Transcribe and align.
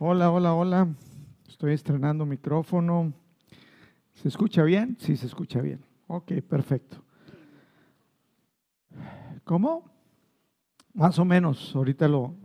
Hola, 0.00 0.30
hola, 0.30 0.54
hola. 0.54 0.88
Estoy 1.48 1.72
estrenando 1.72 2.24
micrófono. 2.24 3.12
¿Se 4.14 4.28
escucha 4.28 4.62
bien? 4.62 4.96
Sí, 5.00 5.16
se 5.16 5.26
escucha 5.26 5.60
bien. 5.60 5.84
Ok, 6.06 6.34
perfecto. 6.48 7.02
¿Cómo? 9.42 9.90
Más 10.94 11.18
o 11.18 11.24
menos. 11.24 11.74
Ahorita 11.74 12.06
lo, 12.06 12.36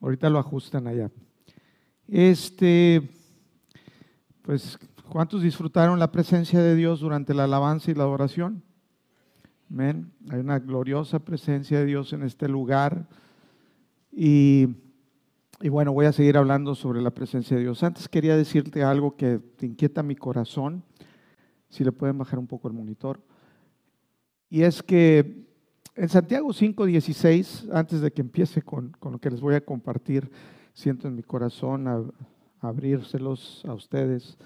ahorita 0.00 0.28
lo 0.28 0.40
ajustan 0.40 0.88
allá. 0.88 1.08
Este, 2.08 3.08
pues, 4.42 4.76
¿cuántos 5.08 5.42
disfrutaron 5.42 6.00
la 6.00 6.10
presencia 6.10 6.60
de 6.60 6.74
Dios 6.74 6.98
durante 6.98 7.32
la 7.32 7.44
alabanza 7.44 7.92
y 7.92 7.94
la 7.94 8.02
adoración? 8.02 8.64
Amén. 9.70 10.12
Hay 10.30 10.40
una 10.40 10.58
gloriosa 10.58 11.20
presencia 11.20 11.78
de 11.78 11.86
Dios 11.86 12.12
en 12.12 12.24
este 12.24 12.48
lugar. 12.48 13.06
Y, 14.10 14.89
y, 15.62 15.68
bueno, 15.68 15.92
voy 15.92 16.06
a 16.06 16.12
seguir 16.12 16.38
hablando 16.38 16.74
sobre 16.74 17.02
la 17.02 17.10
presencia 17.10 17.56
de 17.56 17.62
Dios. 17.62 17.82
Antes 17.82 18.08
quería 18.08 18.36
decirte 18.36 18.82
algo 18.82 19.14
que 19.16 19.38
te 19.56 19.66
inquieta 19.66 20.02
mi 20.02 20.16
corazón. 20.16 20.82
Si 21.68 21.84
le 21.84 21.92
pueden 21.92 22.16
bajar 22.16 22.38
un 22.38 22.46
poco 22.46 22.66
el 22.68 22.74
monitor. 22.74 23.20
Y 24.48 24.62
es 24.62 24.82
que 24.82 25.46
en 25.94 26.08
Santiago 26.08 26.48
5:16, 26.52 27.68
antes 27.72 28.00
de 28.00 28.10
que 28.10 28.22
empiece 28.22 28.62
con, 28.62 28.90
con, 28.98 29.12
lo 29.12 29.18
que 29.18 29.30
les 29.30 29.40
voy 29.40 29.54
a 29.54 29.64
compartir, 29.64 30.30
siento 30.72 31.06
en 31.08 31.14
mi 31.14 31.22
corazón 31.22 31.86
a, 31.86 31.96
a 32.60 32.68
abrírselos 32.68 33.62
a 33.66 33.74
ustedes. 33.74 34.38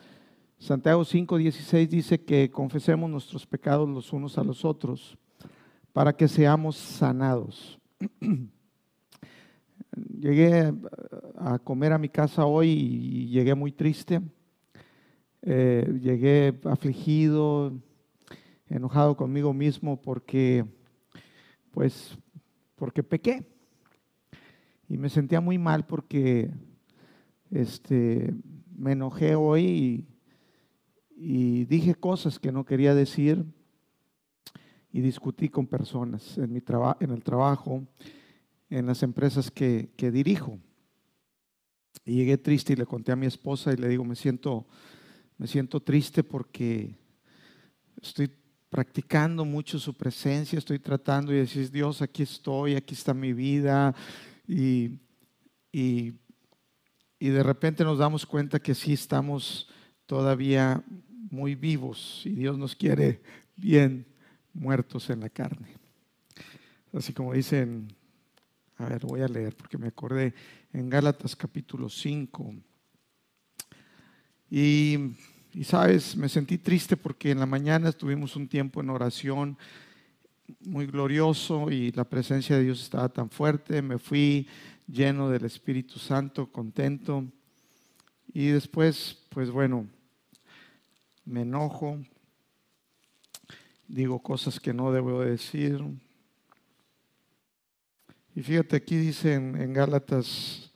Santiago 0.59 1.03
5:16 1.03 1.89
dice 1.89 2.20
que 2.20 2.51
confesemos 2.51 3.09
nuestros 3.09 3.47
pecados 3.47 3.89
los 3.89 4.12
unos 4.12 4.37
a 4.37 4.45
los 4.45 4.65
otros 4.65 5.17
para 5.92 6.12
que 6.12 6.27
seamos 6.27 6.77
sanados. 6.77 7.78
Llegué 9.97 10.73
a 11.37 11.59
comer 11.59 11.93
a 11.93 11.98
mi 11.98 12.09
casa 12.09 12.47
hoy 12.47 12.71
y 12.71 13.29
llegué 13.29 13.55
muy 13.55 13.73
triste. 13.73 14.20
Eh, 15.43 15.98
llegué 16.00 16.59
afligido, 16.64 17.73
enojado 18.69 19.17
conmigo 19.17 19.53
mismo 19.53 20.00
porque, 20.00 20.65
pues, 21.70 22.17
porque 22.77 23.03
pequé. 23.03 23.47
Y 24.89 24.97
me 24.97 25.09
sentía 25.09 25.41
muy 25.41 25.59
mal 25.59 25.87
porque 25.87 26.50
este, 27.50 28.34
me 28.77 28.92
enojé 28.92 29.34
hoy 29.34 30.06
y, 31.17 31.65
dije 31.67 31.95
cosas 31.95 32.39
que 32.39 32.53
no 32.53 32.65
quería 32.65 32.95
decir 32.95 33.45
y 34.92 35.00
discutí 35.00 35.48
con 35.48 35.67
personas 35.67 36.37
en, 36.39 36.53
mi 36.53 36.61
en 37.00 37.11
el 37.11 37.22
trabajo, 37.22 37.83
en 38.75 38.86
las 38.86 39.05
empresas 39.05 39.53
que, 39.53 39.91
que, 39.97 40.11
dirijo. 40.11 40.58
Y 42.05 42.17
llegué 42.17 42.36
triste 42.39 42.72
y 42.72 42.77
le 42.77 42.86
conté 42.86 43.12
a 43.12 43.16
mi 43.16 43.27
esposa 43.27 43.72
y 43.72 43.77
le 43.77 43.89
digo, 43.89 44.05
me 44.05 44.16
siento, 44.16 44.66
me 45.39 45.47
siento 45.47 45.81
triste 45.81 46.25
porque 46.25 46.98
estoy 48.03 48.28
practicando 48.69 49.44
mucho 49.44 49.78
su 49.78 49.94
presencia, 49.94 50.58
estoy 50.58 50.81
tratando 50.81 51.33
y 51.33 51.36
decir, 51.36 51.70
Dios, 51.70 52.03
aquí 52.03 52.25
estoy, 52.25 52.75
aquí 52.75 52.94
está 52.94 53.14
mi 53.14 53.33
vida. 53.33 53.94
Y, 54.48 54.98
y, 55.70 56.14
y 57.20 57.28
de 57.28 57.42
repente 57.44 57.84
nos 57.84 57.98
damos 57.98 58.27
cuenta 58.27 58.59
que 58.59 58.75
sí 58.75 58.92
estamos 58.92 59.69
todavía 60.05 60.83
muy 61.31 61.55
vivos 61.55 62.22
y 62.25 62.31
Dios 62.31 62.59
nos 62.59 62.75
quiere 62.75 63.22
bien 63.55 64.05
muertos 64.53 65.11
en 65.11 65.20
la 65.20 65.28
carne. 65.28 65.77
Así 66.92 67.12
como 67.12 67.33
dicen, 67.33 67.88
a 68.77 68.89
ver, 68.89 69.06
voy 69.06 69.20
a 69.20 69.28
leer 69.28 69.56
porque 69.56 69.78
me 69.78 69.89
acordé 69.89 70.34
en 70.72 70.91
Gálatas 70.91 71.36
capítulo 71.36 71.89
5. 71.89 72.55
Y, 74.50 75.14
y 75.53 75.64
sabes, 75.64 76.16
me 76.16 76.28
sentí 76.28 76.58
triste 76.58 76.97
porque 76.97 77.31
en 77.31 77.41
la 77.41 77.47
mañana 77.47 77.92
tuvimos 77.92 78.34
un 78.36 78.48
tiempo 78.48 78.81
en 78.81 78.91
oración 78.91 79.56
muy 80.60 80.87
glorioso 80.87 81.71
y 81.71 81.93
la 81.93 82.04
presencia 82.04 82.56
de 82.56 82.65
Dios 82.65 82.82
estaba 82.82 83.09
tan 83.09 83.31
fuerte. 83.31 83.81
Me 83.81 83.99
fui 83.99 84.49
lleno 84.87 85.31
del 85.31 85.44
Espíritu 85.44 85.99
Santo, 85.99 86.50
contento. 86.50 87.25
Y 88.32 88.49
después, 88.49 89.25
pues 89.28 89.50
bueno, 89.50 89.87
me 91.25 91.43
enojo, 91.43 91.99
digo 93.87 94.20
cosas 94.20 94.59
que 94.59 94.75
no 94.75 94.93
debo 94.93 95.20
decir. 95.20 95.81
Y 98.34 98.43
fíjate, 98.43 98.77
aquí 98.77 98.97
dice 98.97 99.34
en, 99.34 99.72
Gálatas 99.72 100.71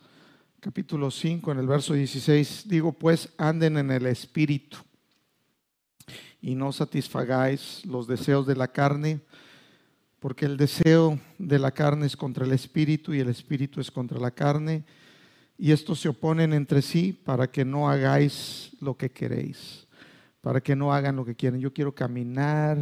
capítulo 0.60 1.10
5, 1.10 1.52
en 1.52 1.58
el 1.58 1.66
verso 1.66 1.94
16, 1.94 2.64
digo 2.68 2.92
pues 2.92 3.30
anden 3.36 3.78
en 3.78 3.90
el 3.90 4.06
Espíritu 4.06 4.78
y 6.40 6.54
no 6.54 6.70
satisfagáis 6.72 7.84
los 7.84 8.06
deseos 8.06 8.46
de 8.46 8.54
la 8.54 8.68
carne, 8.68 9.20
porque 10.20 10.46
el 10.46 10.56
deseo 10.56 11.18
de 11.38 11.58
la 11.58 11.72
carne 11.72 12.06
es 12.06 12.16
contra 12.16 12.44
el 12.44 12.52
Espíritu 12.52 13.12
y 13.12 13.20
el 13.20 13.28
Espíritu 13.28 13.80
es 13.80 13.90
contra 13.90 14.20
la 14.20 14.30
carne, 14.30 14.84
y 15.56 15.72
estos 15.72 16.00
se 16.00 16.08
oponen 16.08 16.52
entre 16.52 16.82
sí 16.82 17.12
para 17.12 17.50
que 17.50 17.64
no 17.64 17.88
hagáis 17.88 18.70
lo 18.80 18.96
que 18.96 19.10
queréis 19.10 19.88
para 20.40 20.60
que 20.60 20.76
no 20.76 20.92
hagan 20.92 21.16
lo 21.16 21.24
que 21.24 21.34
quieren. 21.34 21.60
Yo 21.60 21.72
quiero 21.72 21.94
caminar 21.94 22.78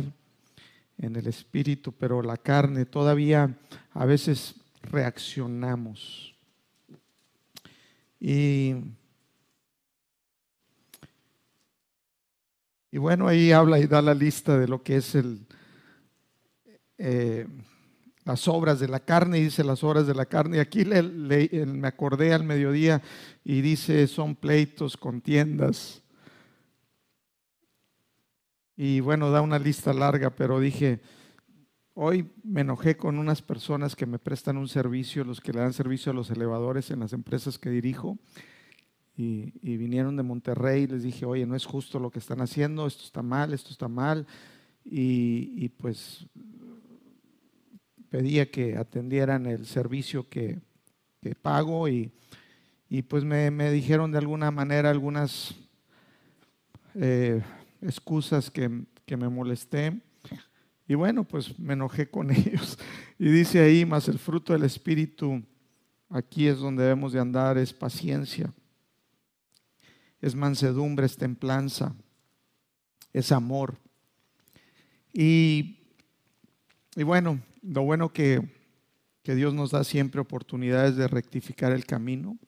en 0.99 1.17
el 1.17 1.27
espíritu, 1.27 1.93
pero 1.93 2.23
la 2.23 2.37
carne 2.37 2.87
todavía 2.87 3.59
a 3.93 4.05
veces 4.05 4.55
reaccionamos. 4.83 6.35
Y, 8.21 8.75
y 12.91 12.99
bueno, 12.99 13.29
ahí 13.29 13.53
habla 13.53 13.79
y 13.79 13.87
da 13.87 14.01
la 14.03 14.15
lista 14.15 14.59
de 14.59 14.69
lo 14.69 14.83
que 14.83 14.97
es 14.97 15.15
el, 15.15 15.47
eh, 16.99 17.47
las 18.25 18.49
obras 18.49 18.81
de 18.81 18.89
la 18.89 19.01
carne, 19.01 19.39
dice 19.39 19.63
las 19.63 19.85
obras 19.85 20.07
de 20.07 20.15
la 20.15 20.27
carne. 20.27 20.57
Y 20.57 20.61
aquí 20.61 20.85
le, 20.85 21.03
me 21.67 21.89
acordé 21.89 22.33
al 22.33 22.45
mediodía 22.45 23.03
y 23.45 23.61
dice, 23.61 24.07
son 24.07 24.35
pleitos, 24.35 24.97
contiendas 24.97 26.03
y 28.77 29.01
bueno, 29.01 29.31
da 29.31 29.41
una 29.41 29.59
lista 29.59 29.95
larga, 29.95 30.31
pero 30.31 30.61
dije, 30.61 31.01
hoy 31.99 32.31
me 32.45 32.61
enojé 32.61 32.97
con 32.97 33.19
unas 33.19 33.41
personas 33.41 33.97
que 33.97 34.05
me 34.05 34.19
prestan 34.19 34.59
un 34.59 34.69
servicio, 34.69 35.25
los 35.25 35.41
que 35.41 35.53
le 35.53 35.61
dan 35.61 35.73
servicio 35.73 36.13
a 36.13 36.15
los 36.15 36.31
elevadores 36.31 36.91
en 36.91 37.01
las 37.01 37.15
empresas 37.15 37.59
que 37.59 37.71
dirijo. 37.71 38.19
Y, 39.17 39.51
vinieron 39.63 40.15
de 40.15 40.23
Monterrey 40.23 40.83
y 40.83 40.87
les 40.89 41.03
dije, 41.03 41.25
oye, 41.25 41.47
no 41.47 41.57
es 41.57 41.65
justo 41.65 41.99
lo 41.99 42.11
que 42.11 42.19
están 42.19 42.43
haciendo, 42.43 42.87
esto 42.87 43.03
está 43.03 43.23
mal, 43.23 43.55
esto 43.55 43.71
está 43.71 43.89
mal. 43.89 44.27
Y, 44.85 45.71
pues 45.71 46.27
pedía 48.11 48.51
que 48.51 48.77
atendieran 48.77 49.47
el 49.47 49.67
servicio 49.67 50.29
que, 50.29 50.61
pago 51.41 51.89
y, 51.89 52.13
pues 53.09 53.25
me, 53.25 53.71
dijeron 53.71 54.13
de 54.13 54.19
alguna 54.19 54.51
manera 54.51 54.91
algunas 54.91 55.55
eh, 56.95 57.43
excusas 57.81 58.51
que, 58.51 58.69
me 58.69 59.29
molesté. 59.31 59.99
Y 60.89 60.95
bueno, 60.95 61.25
pues 61.25 61.59
me 61.59 61.73
enojé 61.73 62.09
con 62.09 62.31
ellos. 62.35 62.79
Y 63.19 63.29
dice 63.29 63.61
ahí, 63.61 63.85
más 63.85 64.09
el 64.09 64.19
fruto 64.19 64.53
del 64.53 64.65
Espíritu, 64.65 65.43
aquí 66.09 66.47
es 66.47 66.59
donde 66.59 66.85
debemos 66.85 67.13
de 67.13 67.21
andar, 67.21 67.59
es 67.59 67.73
paciencia, 67.73 68.53
es 70.21 70.35
mansedumbre, 70.35 71.07
es 71.07 71.17
templanza, 71.17 71.95
es 73.13 73.33
amor. 73.33 73.79
Y, 75.13 75.79
y 76.95 77.03
bueno, 77.03 77.41
lo 77.63 77.83
bueno 77.83 78.13
que, 78.13 78.41
que 79.23 79.35
Dios 79.35 79.55
nos 79.55 79.71
da 79.73 79.83
siempre 79.83 80.21
oportunidades 80.21 80.97
de 80.97 81.09
rectificar 81.09 81.73
el 81.73 81.85
camino. 81.85 82.39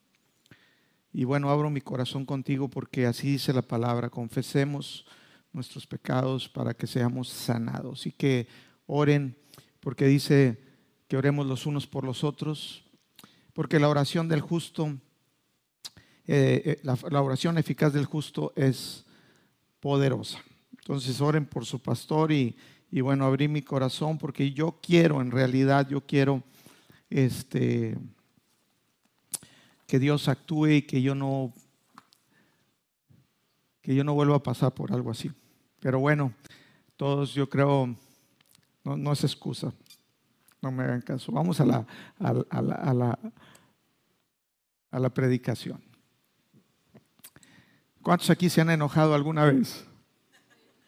Y 1.12 1.24
bueno, 1.24 1.50
abro 1.50 1.70
mi 1.70 1.80
corazón 1.80 2.24
contigo 2.24 2.68
porque 2.68 3.06
así 3.06 3.32
dice 3.32 3.52
la 3.52 3.62
palabra, 3.62 4.10
confesemos 4.10 5.06
nuestros 5.52 5.86
pecados 5.86 6.48
para 6.48 6.74
que 6.74 6.86
seamos 6.86 7.28
sanados 7.28 8.06
y 8.06 8.12
que 8.12 8.46
oren, 8.86 9.36
porque 9.80 10.06
dice 10.06 10.58
que 11.08 11.16
oremos 11.16 11.46
los 11.46 11.66
unos 11.66 11.86
por 11.86 12.04
los 12.04 12.24
otros, 12.24 12.84
porque 13.52 13.78
la 13.78 13.88
oración 13.88 14.28
del 14.28 14.40
justo, 14.40 14.96
eh, 16.26 16.62
eh, 16.64 16.80
la, 16.82 17.22
oración 17.22 17.58
eficaz 17.58 17.92
del 17.92 18.04
justo 18.04 18.52
es 18.54 19.04
poderosa. 19.80 20.38
Entonces 20.78 21.20
oren 21.20 21.46
por 21.46 21.64
su 21.66 21.80
pastor 21.80 22.30
y, 22.32 22.56
y 22.90 23.00
bueno, 23.00 23.24
abrí 23.24 23.48
mi 23.48 23.62
corazón 23.62 24.18
porque 24.18 24.52
yo 24.52 24.78
quiero, 24.82 25.20
en 25.20 25.30
realidad, 25.30 25.88
yo 25.88 26.02
quiero 26.02 26.42
este, 27.10 27.96
que 29.86 29.98
Dios 29.98 30.28
actúe 30.28 30.66
y 30.68 30.82
que 30.82 31.02
yo 31.02 31.14
no 31.14 31.52
que 33.88 33.94
yo 33.94 34.04
no 34.04 34.12
vuelva 34.12 34.36
a 34.36 34.42
pasar 34.42 34.74
por 34.74 34.92
algo 34.92 35.10
así. 35.10 35.32
Pero 35.80 35.98
bueno, 35.98 36.34
todos 36.98 37.32
yo 37.32 37.48
creo, 37.48 37.96
no, 38.84 39.12
es 39.14 39.24
excusa, 39.24 39.72
no 40.60 40.70
me 40.70 40.82
hagan 40.82 41.00
caso. 41.00 41.32
Vamos 41.32 41.58
a 41.58 41.64
la, 41.64 41.86
a, 42.18 42.34
la, 42.34 42.74
a 42.74 42.92
la, 42.92 43.18
a 44.90 44.98
la 44.98 45.08
predicación. 45.08 45.82
¿Cuántos 48.02 48.28
aquí 48.28 48.50
se 48.50 48.60
han 48.60 48.68
enojado 48.68 49.14
alguna 49.14 49.46
vez? 49.46 49.86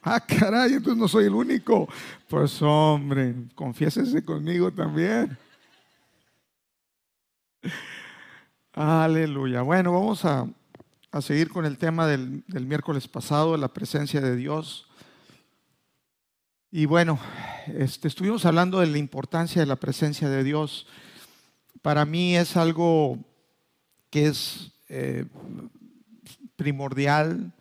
Ah, 0.02 0.20
caray, 0.20 0.74
entonces 0.74 0.98
no 0.98 1.08
soy 1.08 1.24
el 1.24 1.34
único. 1.34 1.88
Pues 2.28 2.60
hombre, 2.60 3.34
confiésese 3.54 4.22
conmigo 4.22 4.70
también. 4.70 5.38
Aleluya. 8.74 9.62
Bueno, 9.62 9.90
vamos 9.94 10.22
a, 10.26 10.46
seguir 11.20 11.48
con 11.50 11.66
el 11.66 11.76
tema 11.76 12.06
del, 12.06 12.44
miércoles 12.48 13.08
pasado, 13.08 13.56
la 13.56 13.72
presencia 13.72 14.20
de 14.20 14.36
Dios. 14.36 14.86
Y 16.70 16.86
bueno, 16.86 17.18
este, 17.66 18.06
estuvimos 18.06 18.46
hablando 18.46 18.78
de 18.78 18.86
la 18.86 18.98
importancia 18.98 19.60
de 19.60 19.66
la 19.66 19.76
presencia 19.76 20.28
de 20.28 20.44
Dios. 20.44 20.86
Para 21.82 22.04
mí 22.04 22.36
es 22.36 22.56
algo 22.56 23.18
que 24.08 24.26
es 24.28 24.70
eh, 24.88 25.26
primordial 26.54 27.52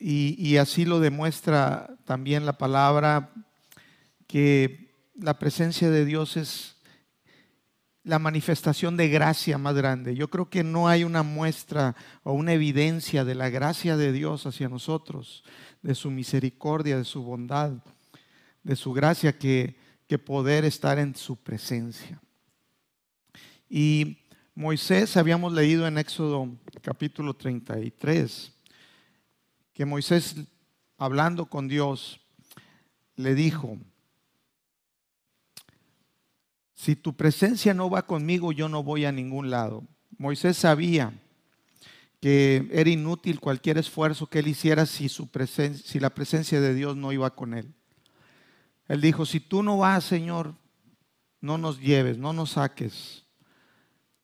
y, 0.00 0.56
así 0.56 0.84
lo 0.84 1.00
demuestra 1.00 1.98
también 2.04 2.46
la 2.46 2.56
palabra, 2.56 3.30
que 4.26 4.94
la 5.16 5.38
presencia 5.38 5.90
de 5.90 6.04
Dios 6.04 6.36
es 6.36 6.76
la 8.08 8.18
manifestación 8.18 8.96
de 8.96 9.10
gracia 9.10 9.58
más 9.58 9.74
grande. 9.74 10.14
Yo 10.14 10.30
creo 10.30 10.48
que 10.48 10.64
no 10.64 10.88
hay 10.88 11.04
una 11.04 11.22
muestra 11.22 11.94
o 12.22 12.32
una 12.32 12.54
evidencia 12.54 13.22
de 13.22 13.34
la 13.34 13.50
gracia 13.50 13.98
de 13.98 14.12
Dios 14.12 14.46
hacia 14.46 14.70
nosotros, 14.70 15.44
de 15.82 15.94
su 15.94 16.10
misericordia, 16.10 16.96
de 16.96 17.04
su 17.04 17.22
bondad, 17.22 17.72
de 18.62 18.76
su 18.76 18.94
gracia, 18.94 19.36
que, 19.36 19.76
que 20.06 20.18
poder 20.18 20.64
estar 20.64 20.98
en 20.98 21.14
su 21.14 21.36
presencia. 21.36 22.18
Y 23.68 24.16
Moisés, 24.54 25.18
habíamos 25.18 25.52
leído 25.52 25.86
en 25.86 25.98
Éxodo 25.98 26.48
capítulo 26.80 27.34
33, 27.34 28.54
que 29.74 29.84
Moisés, 29.84 30.34
hablando 30.96 31.44
con 31.44 31.68
Dios, 31.68 32.20
le 33.16 33.34
dijo, 33.34 33.76
si 36.78 36.94
tu 36.94 37.16
presencia 37.16 37.74
no 37.74 37.90
va 37.90 38.06
conmigo, 38.06 38.52
yo 38.52 38.68
no 38.68 38.84
voy 38.84 39.04
a 39.04 39.10
ningún 39.10 39.50
lado. 39.50 39.82
Moisés 40.16 40.56
sabía 40.56 41.12
que 42.20 42.68
era 42.70 42.88
inútil 42.88 43.40
cualquier 43.40 43.78
esfuerzo 43.78 44.28
que 44.28 44.38
él 44.38 44.46
hiciera 44.46 44.86
si, 44.86 45.08
la 45.98 46.10
presencia 46.10 46.60
de 46.60 46.74
Dios 46.74 46.96
no 46.96 47.10
iba 47.10 47.34
con 47.34 47.54
él. 47.54 47.74
Él 48.86 49.00
dijo, 49.00 49.26
si 49.26 49.40
tú 49.40 49.64
no 49.64 49.78
vas, 49.78 50.04
Señor, 50.04 50.54
no 51.40 51.58
nos 51.58 51.80
lleves, 51.80 52.16
no 52.16 52.32
nos 52.32 52.50
saques. 52.52 53.24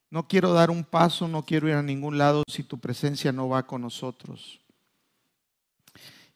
No 0.09 0.29
quiero 0.29 0.53
dar 0.53 0.71
un 0.71 0.85
paso, 0.85 1.27
no 1.27 1.45
quiero 1.45 1.69
ir 1.69 1.75
a 1.75 1.83
ningún 1.83 2.19
lado 2.19 2.45
si 2.49 2.63
tu 2.63 2.79
presencia 2.79 3.33
no 3.33 3.49
va 3.49 3.67
con 3.67 3.83
nosotros. 3.83 4.61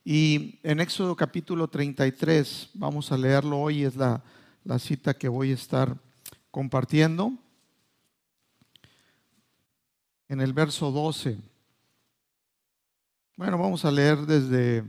Y 0.03 0.59
en 0.63 0.81
Éxodo 0.81 1.15
capítulo 1.15 1.69
33, 1.69 2.71
vamos 2.73 3.09
a 3.09 3.17
leerlo 3.17 3.57
hoy, 3.57 3.85
es 3.85 3.95
la 3.95 4.21
cita 4.79 5.13
que 5.13 5.29
voy 5.29 5.51
a 5.51 5.55
estar 5.55 5.97
compartiendo. 6.51 7.33
En 10.27 10.41
el 10.41 10.53
verso 10.53 10.91
12. 10.91 11.39
Bueno, 13.35 13.57
vamos 13.57 13.85
a 13.85 13.91
leer 13.91 14.17
desde 14.19 14.83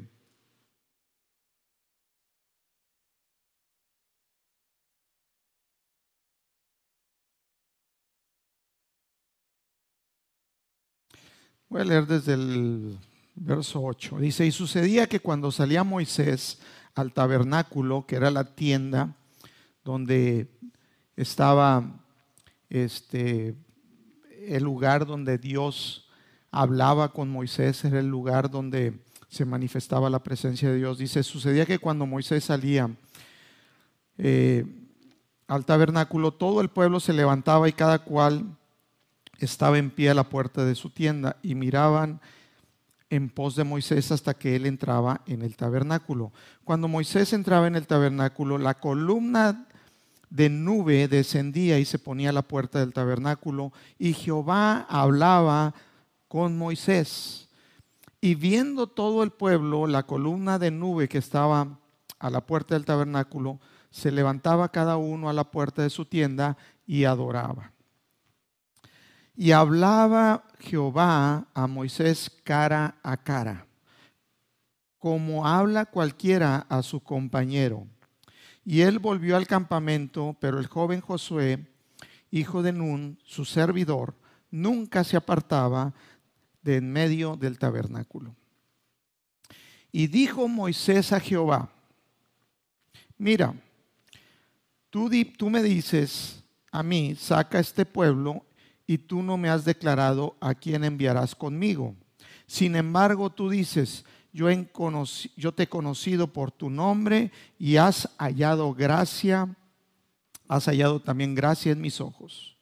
Voy 11.71 11.83
a 11.83 11.85
leer 11.85 12.05
desde 12.05 12.33
el 12.33 12.99
verso 13.37 13.81
8. 13.81 14.19
Dice, 14.19 14.45
y 14.45 14.51
sucedía 14.51 15.07
que 15.07 15.21
cuando 15.21 15.53
salía 15.53 15.85
Moisés 15.85 16.59
al 16.97 17.13
tabernáculo, 17.13 18.07
que 18.09 18.17
era 18.17 18.33
la 18.33 18.57
tienda 18.57 19.15
donde 19.85 20.49
estaba 21.21 22.01
este, 22.71 23.55
el 24.47 24.63
lugar 24.63 25.05
donde 25.05 25.37
Dios 25.37 26.09
hablaba 26.51 27.13
con 27.13 27.29
Moisés, 27.29 27.85
era 27.85 28.01
el 28.01 28.09
lugar 28.09 28.51
donde 28.51 28.99
se 29.29 29.45
manifestaba 29.45 30.09
la 30.09 30.23
presencia 30.23 30.71
de 30.71 30.77
Dios. 30.79 30.99
Dice, 30.99 31.23
sucedía 31.23 31.67
que 31.67 31.79
cuando 31.79 32.07
Moisés 32.07 32.45
salía 32.45 32.91
eh, 34.17 34.65
al 35.47 35.67
tabernáculo, 35.67 36.33
todo 36.33 36.63
el 36.63 36.71
pueblo 36.71 37.01
se 37.01 37.13
levantaba 37.13 37.69
y 37.69 37.73
cada 37.73 37.99
cual 38.01 38.57
estaba 39.39 39.79
en 39.79 39.91
pie 39.91 40.11
a 40.11 40.15
la 40.15 40.29
puerta 40.29 40.65
de 40.65 40.75
su 40.75 40.89
tienda 40.89 41.37
y 41.43 41.55
miraban 41.55 42.21
en 43.11 43.29
pos 43.29 43.57
de 43.57 43.65
Moisés 43.65 44.11
hasta 44.11 44.35
que 44.35 44.57
él 44.57 44.65
entraba 44.65 45.21
en 45.27 45.43
el 45.43 45.57
tabernáculo. 45.57 46.33
Cuando 46.65 46.89
Moisés 46.89 47.33
entraba 47.33 47.67
en 47.67 47.77
el 47.77 47.87
tabernáculo, 47.87 48.57
la 48.57 48.75
columna 48.75 49.67
de 50.31 50.49
nube 50.49 51.09
descendía 51.09 51.79
y 51.79 51.85
se 51.85 51.99
ponía 51.99 52.31
a 52.31 52.33
la 52.33 52.43
puerta 52.43 52.79
del 52.79 52.95
tabernáculo 52.95 53.73
y 53.99 54.15
Jehová 54.15 54.87
hablaba 54.89 55.75
con 56.29 56.57
Moisés. 56.57 57.49
Y 58.21 58.37
viendo 58.37 58.87
todo 58.87 59.23
el 59.23 59.33
pueblo 59.33 59.87
la 59.87 60.05
columna 60.05 60.59
de 60.59 60.71
nube 60.71 61.09
que 61.09 61.19
estaba 61.19 61.79
a 62.19 62.31
la 62.31 62.47
puerta 62.47 62.75
del 62.75 62.85
tabernáculo, 62.85 63.59
se 63.91 64.13
levantaba 64.13 64.71
cada 64.71 64.97
uno 64.97 65.29
a 65.29 65.33
la 65.33 65.51
puerta 65.51 65.83
de 65.83 65.91
su 65.91 66.05
tienda 66.05 66.57
y 66.87 67.05
adoraba. 67.05 67.73
Y 69.35 69.53
hablaba 69.53 70.45
Jehová 70.61 71.47
a 71.55 71.67
Moisés 71.67 72.31
cara 72.45 72.97
a 73.03 73.17
cara, 73.17 73.67
como 74.99 75.47
habla 75.47 75.87
cualquiera 75.87 76.67
a 76.69 76.83
su 76.83 77.01
compañero. 77.01 77.87
Y 78.65 78.83
él 78.83 78.99
volvió 78.99 79.37
al 79.37 79.47
campamento, 79.47 80.37
pero 80.41 80.59
el 80.59 80.67
joven 80.67 81.01
Josué, 81.01 81.67
hijo 82.31 82.63
de 82.63 82.73
Nun, 82.73 83.19
su 83.25 83.45
servidor, 83.45 84.15
nunca 84.51 85.05
se 85.05 85.17
apartaba 85.17 85.95
de 86.63 86.77
en 86.77 86.93
medio 86.93 87.37
del 87.37 87.59
tabernáculo. 87.59 88.35
Y 89.93 90.07
dijo 90.07 90.47
Moisés 90.47 91.13
a 91.13 91.21
Jehová, 91.21 91.71
mira, 93.19 93.55
tú, 94.91 95.11
tú 95.37 95.51
me 95.51 95.63
dices 95.63 96.45
a 96.71 96.83
mí, 96.83 97.17
saca 97.17 97.59
este 97.59 97.85
pueblo 97.85 98.45
y 98.87 98.99
tú 98.99 99.23
no 99.23 99.37
me 99.37 99.49
has 99.49 99.65
declarado 99.65 100.37
a 100.41 100.55
quién 100.55 100.85
enviarás 100.85 101.35
conmigo. 101.35 101.95
Sin 102.47 102.77
embargo, 102.77 103.31
tú 103.31 103.49
dices, 103.49 104.05
yo, 104.33 105.53
te 105.53 105.63
he 105.65 105.69
conocido 105.69 106.33
por 106.33 106.53
tu 106.53 106.71
nombre 106.71 107.33
y 107.59 107.77
has 107.77 108.09
hallado 108.19 108.73
gracia, 108.75 109.49
has 110.49 110.67
hallado 110.67 111.01
también 111.01 111.35
gracia 111.35 111.73
en 111.73 111.81
mis 111.81 112.01
ojos. 112.01 112.57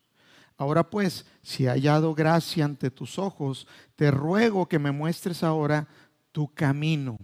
Ahora 0.57 0.89
pues, 0.89 1.27
si 1.43 1.65
he 1.65 1.69
hallado 1.69 2.15
gracia 2.15 2.65
ante 2.65 2.91
tus 2.91 3.19
ojos, 3.19 3.67
te 3.97 4.11
ruego 4.11 4.69
que 4.69 4.79
me 4.79 4.91
muestres 4.91 5.43
ahora 5.43 5.87
tu 6.33 6.53
camino, 6.53 7.19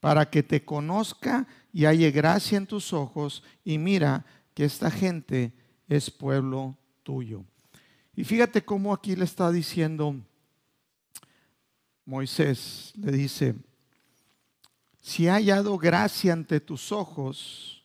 para 0.00 0.28
que 0.28 0.42
te 0.42 0.64
conozca 0.64 1.46
y 1.72 1.84
halle 1.84 2.10
gracia 2.10 2.58
en 2.58 2.66
tus 2.66 2.92
ojos, 2.92 3.42
y 3.64 3.78
mira 3.78 4.24
que 4.54 4.64
esta 4.64 4.90
gente 4.90 5.52
es 5.88 6.10
pueblo 6.10 6.76
tuyo. 7.02 7.44
Y 8.14 8.24
fíjate 8.24 8.64
cómo 8.64 8.92
aquí 8.92 9.14
le 9.14 9.24
está 9.24 9.50
diciendo 9.50 10.16
Moisés, 12.06 12.92
le 12.96 13.12
dice, 13.12 13.56
si 15.02 15.28
ha 15.28 15.34
hallado 15.34 15.76
gracia 15.76 16.32
ante 16.32 16.60
tus 16.60 16.92
ojos, 16.92 17.84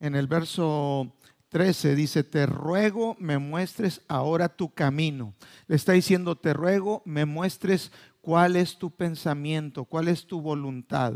en 0.00 0.14
el 0.14 0.26
verso 0.26 1.14
13 1.50 1.94
dice, 1.94 2.24
te 2.24 2.46
ruego 2.46 3.16
me 3.18 3.38
muestres 3.38 4.00
ahora 4.08 4.48
tu 4.48 4.72
camino. 4.72 5.34
Le 5.68 5.76
está 5.76 5.92
diciendo, 5.92 6.36
te 6.36 6.52
ruego 6.52 7.02
me 7.04 7.24
muestres 7.24 7.92
cuál 8.20 8.56
es 8.56 8.76
tu 8.76 8.90
pensamiento, 8.90 9.84
cuál 9.84 10.08
es 10.08 10.26
tu 10.26 10.40
voluntad. 10.40 11.14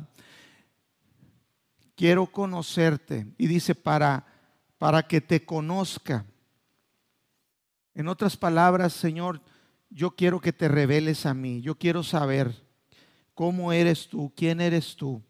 Quiero 1.94 2.26
conocerte. 2.26 3.26
Y 3.36 3.46
dice, 3.46 3.74
para, 3.74 4.24
para 4.78 5.02
que 5.02 5.20
te 5.20 5.44
conozca. 5.44 6.24
En 7.94 8.08
otras 8.08 8.36
palabras, 8.36 8.92
Señor, 8.92 9.42
yo 9.90 10.12
quiero 10.12 10.40
que 10.40 10.52
te 10.52 10.68
reveles 10.68 11.26
a 11.26 11.34
mí. 11.34 11.60
Yo 11.60 11.76
quiero 11.76 12.02
saber 12.02 12.54
cómo 13.34 13.72
eres 13.72 14.08
tú, 14.08 14.32
quién 14.34 14.60
eres 14.60 14.96
tú. 14.96 15.22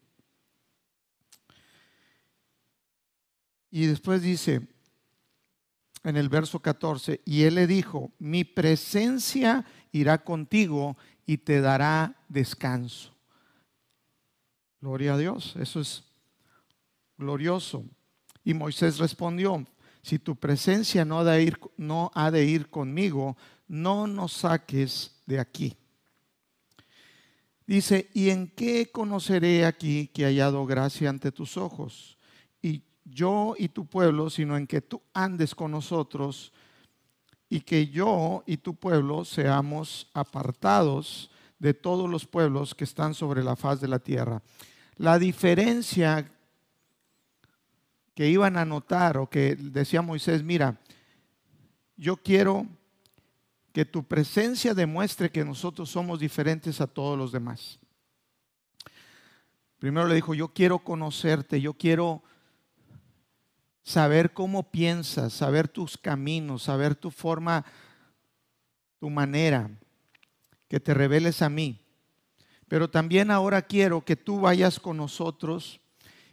Y 3.71 3.87
después 3.87 4.23
dice 4.23 4.69
en 6.03 6.17
el 6.17 6.29
verso 6.29 6.61
14, 6.61 7.21
y 7.25 7.43
él 7.43 7.57
le 7.57 7.67
dijo, 7.67 8.11
mi 8.19 8.45
presencia 8.45 9.67
irá 9.93 10.25
contigo 10.25 10.97
y 11.27 11.39
te 11.39 11.61
dará 11.61 12.17
descanso. 12.29 13.15
Gloria 14.81 15.15
a 15.15 15.19
Dios, 15.19 15.57
eso 15.61 15.81
es 15.81 16.05
glorioso. 17.19 17.85
Y 18.45 18.55
Moisés 18.55 18.99
respondió, 18.99 19.67
si 20.03 20.19
tu 20.19 20.37
presencia 20.37 21.05
no 21.05 21.21
ha 21.21 21.25
de 21.25 21.43
ir, 21.43 21.61
no 21.77 22.11
ha 22.15 22.31
de 22.31 22.47
ir 22.47 22.71
conmigo, 22.71 23.37
no 23.71 24.09
nos 24.09 24.33
saques 24.33 25.23
de 25.27 25.39
aquí. 25.39 25.77
Dice, 27.65 28.11
¿y 28.13 28.31
en 28.31 28.49
qué 28.49 28.91
conoceré 28.91 29.65
aquí 29.65 30.09
que 30.09 30.25
haya 30.25 30.47
hallado 30.47 30.67
gracia 30.67 31.09
ante 31.09 31.31
tus 31.31 31.57
ojos? 31.57 32.19
Y 32.61 32.83
yo 33.05 33.55
y 33.57 33.69
tu 33.69 33.87
pueblo, 33.87 34.29
sino 34.29 34.57
en 34.57 34.67
que 34.67 34.81
tú 34.81 35.01
andes 35.15 35.55
con 35.55 35.71
nosotros 35.71 36.53
y 37.49 37.61
que 37.61 37.87
yo 37.87 38.43
y 38.45 38.57
tu 38.57 38.75
pueblo 38.75 39.25
seamos 39.25 40.11
apartados 40.15 41.31
de 41.61 41.73
todos 41.73 42.11
los 42.11 42.27
pueblos 42.27 42.75
que 42.75 42.83
están 42.83 43.15
sobre 43.15 43.45
la 43.45 43.55
faz 43.55 43.81
de 43.81 43.87
la 43.87 44.01
tierra. 44.01 44.43
La 44.97 45.17
diferencia 45.17 46.29
que 48.17 48.29
iban 48.29 48.57
a 48.57 48.65
notar 48.65 49.17
o 49.17 49.31
que 49.31 49.55
decía 49.55 50.03
Moisés, 50.03 50.43
mira, 50.43 50.81
yo 51.97 52.17
quiero 52.17 52.67
que 53.73 53.85
tu 53.85 54.05
presencia 54.05 54.75
demuestre 54.75 55.31
que 55.31 55.45
nosotros 55.45 55.91
somos 55.91 56.19
diferentes 56.19 56.81
a 56.81 56.87
todos 56.87 57.17
los 57.17 57.33
demás. 57.33 57.79
Primero 59.79 60.07
le 60.07 60.15
dijo, 60.15 60.35
yo 60.35 60.49
quiero 60.49 60.81
conocerte, 60.81 61.61
yo 61.61 61.75
quiero 61.75 62.23
saber 63.83 64.33
cómo 64.33 64.71
piensas, 64.71 65.33
saber 65.33 65.69
tus 65.69 65.97
caminos, 65.97 66.65
saber 66.65 66.95
tu 66.95 67.11
forma, 67.11 67.65
tu 68.99 69.09
manera, 69.09 69.71
que 70.69 70.81
te 70.81 70.93
reveles 70.93 71.41
a 71.43 71.49
mí. 71.49 71.81
Pero 72.69 72.91
también 72.91 73.31
ahora 73.31 73.63
quiero 73.63 74.05
que 74.05 74.17
tú 74.17 74.41
vayas 74.41 74.79
con 74.79 74.97
nosotros 74.97 75.81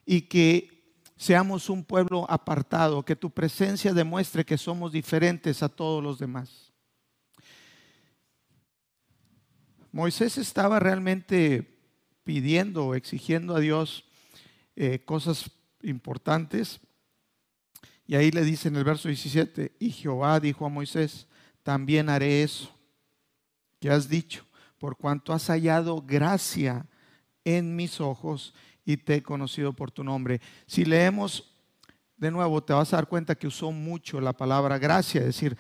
y 0.06 0.22
que 0.22 0.78
seamos 1.16 1.70
un 1.70 1.84
pueblo 1.84 2.30
apartado, 2.30 3.04
que 3.04 3.16
tu 3.16 3.32
presencia 3.32 3.94
demuestre 3.94 4.46
que 4.46 4.58
somos 4.58 4.92
diferentes 4.92 5.64
a 5.64 5.70
todos 5.70 6.04
los 6.04 6.20
demás. 6.20 6.67
Moisés 9.92 10.38
estaba 10.38 10.80
realmente 10.80 11.80
pidiendo 12.24 12.88
o 12.88 12.96
exigiendo 12.96 13.56
a 13.56 13.60
Dios 13.60 14.06
eh, 14.76 15.00
cosas 15.06 15.50
importantes. 15.82 16.80
Y 18.06 18.16
ahí 18.16 18.32
le 18.32 18.44
dice 18.44 18.68
en 18.68 18.76
el 18.76 18.84
verso 18.84 19.08
17, 19.08 19.76
y 19.80 19.92
Jehová 19.92 20.40
dijo 20.40 20.66
a 20.66 20.70
Moisés, 20.70 21.28
también 21.64 22.10
haré 22.10 22.44
eso 22.44 22.74
que 23.80 23.90
has 23.90 24.08
dicho, 24.08 24.46
por 24.78 24.98
cuanto 24.98 25.34
has 25.34 25.48
hallado 25.48 26.02
gracia 26.02 26.86
en 27.44 27.76
mis 27.76 28.00
ojos 28.00 28.54
y 28.86 28.98
te 28.98 29.16
he 29.16 29.24
conocido 29.24 29.74
por 29.74 29.92
tu 29.92 30.04
nombre. 30.04 30.42
Si 30.66 30.86
leemos 30.86 31.54
de 32.18 32.32
nuevo, 32.32 32.64
te 32.64 32.74
vas 32.74 32.94
a 32.94 32.98
dar 32.98 33.08
cuenta 33.08 33.36
que 33.36 33.48
usó 33.48 33.72
mucho 33.72 34.20
la 34.20 34.34
palabra 34.34 34.78
gracia, 34.80 35.22
es 35.22 35.28
decir, 35.28 35.58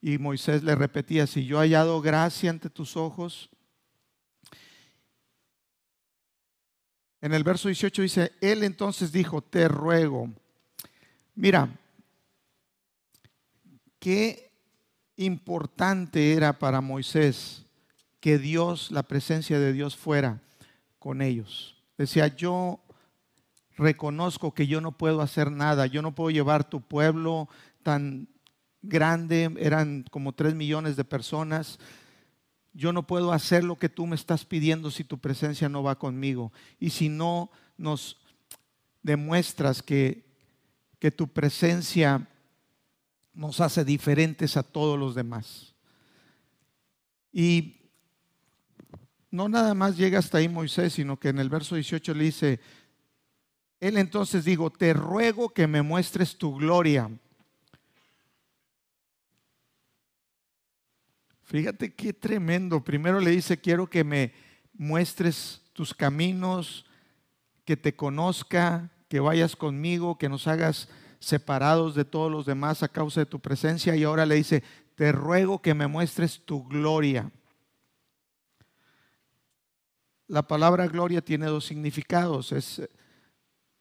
y 0.00 0.18
Moisés 0.18 0.62
le 0.62 0.74
repetía, 0.74 1.26
si 1.26 1.44
yo 1.44 1.58
he 1.58 1.66
hallado 1.66 2.00
gracia 2.00 2.50
ante 2.50 2.70
tus 2.70 2.96
ojos. 2.96 3.50
En 7.20 7.34
el 7.34 7.42
verso 7.42 7.68
18 7.68 8.02
dice, 8.02 8.32
él 8.40 8.62
entonces 8.62 9.10
dijo, 9.10 9.42
te 9.42 9.66
ruego. 9.66 10.30
Mira, 11.34 11.68
qué 13.98 14.52
importante 15.16 16.32
era 16.32 16.58
para 16.58 16.80
Moisés 16.80 17.66
que 18.20 18.38
Dios, 18.38 18.90
la 18.92 19.02
presencia 19.02 19.58
de 19.58 19.72
Dios 19.72 19.96
fuera 19.96 20.40
con 20.98 21.22
ellos. 21.22 21.76
Decía, 21.96 22.28
yo 22.28 22.80
reconozco 23.76 24.54
que 24.54 24.66
yo 24.66 24.80
no 24.80 24.92
puedo 24.92 25.20
hacer 25.20 25.50
nada, 25.50 25.86
yo 25.86 26.02
no 26.02 26.14
puedo 26.14 26.30
llevar 26.30 26.68
tu 26.68 26.80
pueblo 26.80 27.48
tan 27.82 28.28
grande, 28.82 29.54
eran 29.58 30.04
como 30.10 30.32
tres 30.32 30.54
millones 30.54 30.96
de 30.96 31.04
personas. 31.04 31.78
Yo 32.72 32.92
no 32.92 33.06
puedo 33.06 33.32
hacer 33.32 33.64
lo 33.64 33.76
que 33.76 33.88
tú 33.88 34.06
me 34.06 34.16
estás 34.16 34.44
pidiendo 34.44 34.90
si 34.90 35.04
tu 35.04 35.18
presencia 35.18 35.68
no 35.68 35.82
va 35.82 35.98
conmigo. 35.98 36.52
Y 36.78 36.90
si 36.90 37.08
no 37.08 37.50
nos 37.76 38.18
demuestras 39.02 39.82
que, 39.82 40.24
que 40.98 41.10
tu 41.10 41.28
presencia 41.28 42.28
nos 43.34 43.60
hace 43.60 43.84
diferentes 43.84 44.56
a 44.56 44.62
todos 44.62 44.98
los 44.98 45.14
demás. 45.14 45.74
Y 47.32 47.76
no 49.30 49.48
nada 49.48 49.74
más 49.74 49.96
llega 49.96 50.18
hasta 50.18 50.38
ahí 50.38 50.48
Moisés, 50.48 50.94
sino 50.94 51.18
que 51.18 51.28
en 51.28 51.38
el 51.38 51.48
verso 51.48 51.74
18 51.74 52.14
le 52.14 52.24
dice, 52.24 52.60
él 53.80 53.96
entonces 53.96 54.44
digo, 54.44 54.70
te 54.70 54.92
ruego 54.92 55.50
que 55.50 55.66
me 55.66 55.82
muestres 55.82 56.36
tu 56.36 56.56
gloria 56.56 57.10
Fíjate 61.48 61.94
qué 61.94 62.12
tremendo. 62.12 62.84
Primero 62.84 63.20
le 63.20 63.30
dice, 63.30 63.58
quiero 63.58 63.88
que 63.88 64.04
me 64.04 64.34
muestres 64.74 65.62
tus 65.72 65.94
caminos, 65.94 66.84
que 67.64 67.74
te 67.74 67.96
conozca, 67.96 68.90
que 69.08 69.18
vayas 69.18 69.56
conmigo, 69.56 70.18
que 70.18 70.28
nos 70.28 70.46
hagas 70.46 70.90
separados 71.20 71.94
de 71.94 72.04
todos 72.04 72.30
los 72.30 72.44
demás 72.44 72.82
a 72.82 72.88
causa 72.88 73.20
de 73.20 73.26
tu 73.26 73.40
presencia. 73.40 73.96
Y 73.96 74.04
ahora 74.04 74.26
le 74.26 74.34
dice, 74.34 74.62
te 74.94 75.10
ruego 75.10 75.62
que 75.62 75.72
me 75.72 75.86
muestres 75.86 76.44
tu 76.44 76.68
gloria. 76.68 77.32
La 80.26 80.46
palabra 80.46 80.86
gloria 80.86 81.22
tiene 81.22 81.46
dos 81.46 81.64
significados. 81.64 82.52
Es 82.52 82.86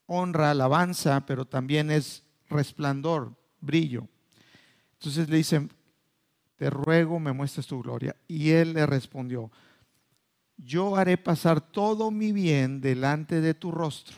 honra, 0.05 0.51
alabanza, 0.51 1.25
pero 1.25 1.43
también 1.43 1.91
es 1.91 2.23
resplandor, 2.47 3.35
brillo. 3.59 4.07
Entonces 4.93 5.27
le 5.27 5.35
dice, 5.35 5.67
te 6.57 6.69
ruego 6.69 7.19
me 7.19 7.31
muestres 7.31 7.67
tu 7.67 7.81
gloria. 7.81 8.15
Y 8.27 8.49
él 8.49 8.73
le 8.73 8.85
respondió, 8.85 9.51
yo 10.57 10.95
haré 10.95 11.17
pasar 11.17 11.61
todo 11.61 12.11
mi 12.11 12.31
bien 12.31 12.81
delante 12.81 13.39
de 13.41 13.53
tu 13.53 13.71
rostro 13.71 14.17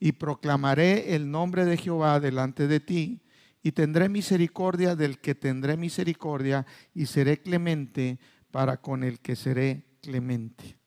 y 0.00 0.12
proclamaré 0.12 1.14
el 1.14 1.30
nombre 1.30 1.66
de 1.66 1.76
Jehová 1.76 2.18
delante 2.18 2.66
de 2.66 2.80
ti 2.80 3.20
y 3.62 3.72
tendré 3.72 4.08
misericordia 4.08 4.96
del 4.96 5.18
que 5.18 5.34
tendré 5.34 5.76
misericordia 5.76 6.66
y 6.94 7.06
seré 7.06 7.40
clemente 7.40 8.18
para 8.50 8.78
con 8.78 9.04
el 9.04 9.20
que 9.20 9.36
seré 9.36 9.84
clemente. 10.00 10.78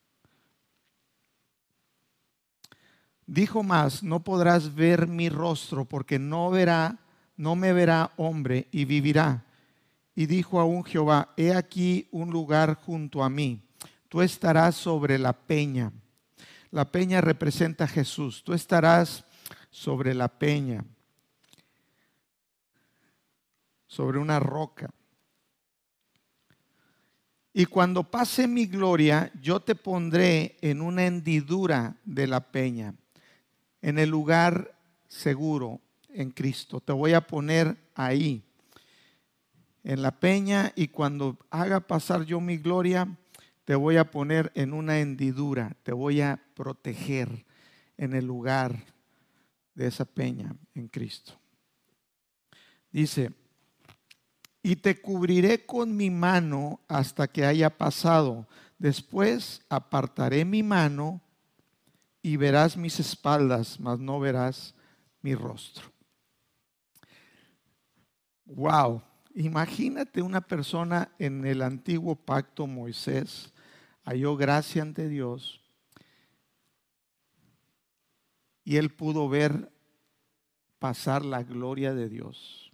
Dijo 3.28 3.62
más, 3.62 4.04
no 4.04 4.24
podrás 4.24 4.74
ver 4.74 5.08
mi 5.08 5.30
rostro 5.30 5.86
porque 5.86 6.18
no 6.18 6.50
verá, 6.50 7.00
no 7.36 7.56
me 7.56 7.74
verá 7.74 8.12
hombre 8.16 8.68
y 8.72 8.86
vivirá 8.86 9.47
y 10.18 10.26
dijo 10.26 10.60
aún 10.60 10.84
Jehová, 10.84 11.32
he 11.38 11.54
aquí 11.54 12.08
un 12.10 12.32
lugar 12.32 12.74
junto 12.74 13.24
a 13.24 13.30
mí, 13.30 13.62
tú 14.10 14.24
estarás 14.24 14.74
sobre 14.76 15.20
la 15.20 15.32
peña. 15.32 15.94
La 16.72 16.92
peña 16.92 17.22
representa 17.22 17.84
a 17.84 17.88
Jesús, 17.88 18.44
tú 18.44 18.56
estarás 18.56 19.24
sobre 19.70 20.16
la 20.16 20.28
peña, 20.28 20.84
sobre 23.86 24.18
una 24.18 24.40
roca. 24.40 24.90
Y 27.54 27.68
cuando 27.68 28.04
pase 28.04 28.48
mi 28.48 28.66
gloria, 28.66 29.32
yo 29.40 29.60
te 29.60 29.76
pondré 29.76 30.58
en 30.62 30.82
una 30.82 31.06
hendidura 31.06 31.96
de 32.06 32.26
la 32.26 32.40
peña, 32.40 32.96
en 33.84 34.00
el 34.00 34.10
lugar 34.10 34.76
seguro 35.08 35.80
en 36.10 36.32
Cristo. 36.32 36.82
Te 36.82 36.92
voy 36.92 37.14
a 37.14 37.22
poner 37.22 37.78
ahí 37.94 38.47
en 39.88 40.02
la 40.02 40.12
peña 40.12 40.74
y 40.76 40.90
cuando 40.90 41.38
haga 41.50 41.80
pasar 41.80 42.26
yo 42.26 42.42
mi 42.42 42.58
gloria, 42.58 43.08
te 43.64 43.74
voy 43.74 43.96
a 43.96 44.12
poner 44.12 44.52
en 44.54 44.74
una 44.74 45.00
hendidura, 45.00 45.78
te 45.84 45.94
voy 45.94 46.20
a 46.20 46.44
proteger 46.56 47.46
en 47.96 48.14
el 48.14 48.26
lugar 48.26 48.84
de 49.76 49.88
esa 49.88 50.04
peña 50.04 50.54
en 50.76 50.90
Cristo. 50.90 51.40
Dice, 52.92 53.32
y 54.62 54.76
te 54.76 55.00
cubriré 55.00 55.66
con 55.66 55.96
mi 55.96 56.10
mano 56.10 56.82
hasta 56.90 57.30
que 57.30 57.46
haya 57.46 57.70
pasado. 57.70 58.46
Después 58.78 59.62
apartaré 59.70 60.44
mi 60.44 60.64
mano 60.64 61.22
y 62.22 62.36
verás 62.36 62.76
mis 62.76 63.00
espaldas, 63.00 63.80
mas 63.80 64.00
no 64.00 64.20
verás 64.20 64.76
mi 65.22 65.34
rostro. 65.34 65.86
Wow, 68.44 69.02
Imagínate 69.40 70.24
una 70.24 70.42
persona 70.42 71.12
en 71.20 71.46
el 71.46 71.62
antiguo 71.62 72.16
pacto 72.16 72.66
Moisés, 72.66 73.54
halló 74.04 74.36
gracia 74.36 74.82
ante 74.82 75.08
Dios 75.08 75.62
y 78.64 78.78
él 78.78 78.90
pudo 78.90 79.30
ver 79.30 79.72
pasar 80.80 81.24
la 81.24 81.44
gloria 81.44 81.94
de 81.94 82.10
Dios. 82.10 82.72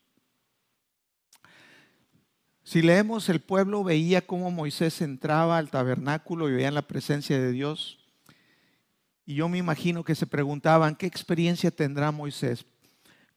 Si 2.64 2.82
leemos, 2.82 3.28
el 3.28 3.42
pueblo 3.42 3.84
veía 3.84 4.26
cómo 4.26 4.50
Moisés 4.50 5.02
entraba 5.02 5.58
al 5.58 5.70
tabernáculo 5.70 6.48
y 6.48 6.54
veían 6.54 6.76
la 6.76 6.88
presencia 6.88 7.38
de 7.38 7.52
Dios. 7.52 8.00
Y 9.26 9.36
yo 9.36 9.50
me 9.50 9.58
imagino 9.58 10.06
que 10.06 10.16
se 10.16 10.28
preguntaban, 10.28 10.96
¿qué 10.96 11.08
experiencia 11.08 11.72
tendrá 11.72 12.14
Moisés? 12.14 12.66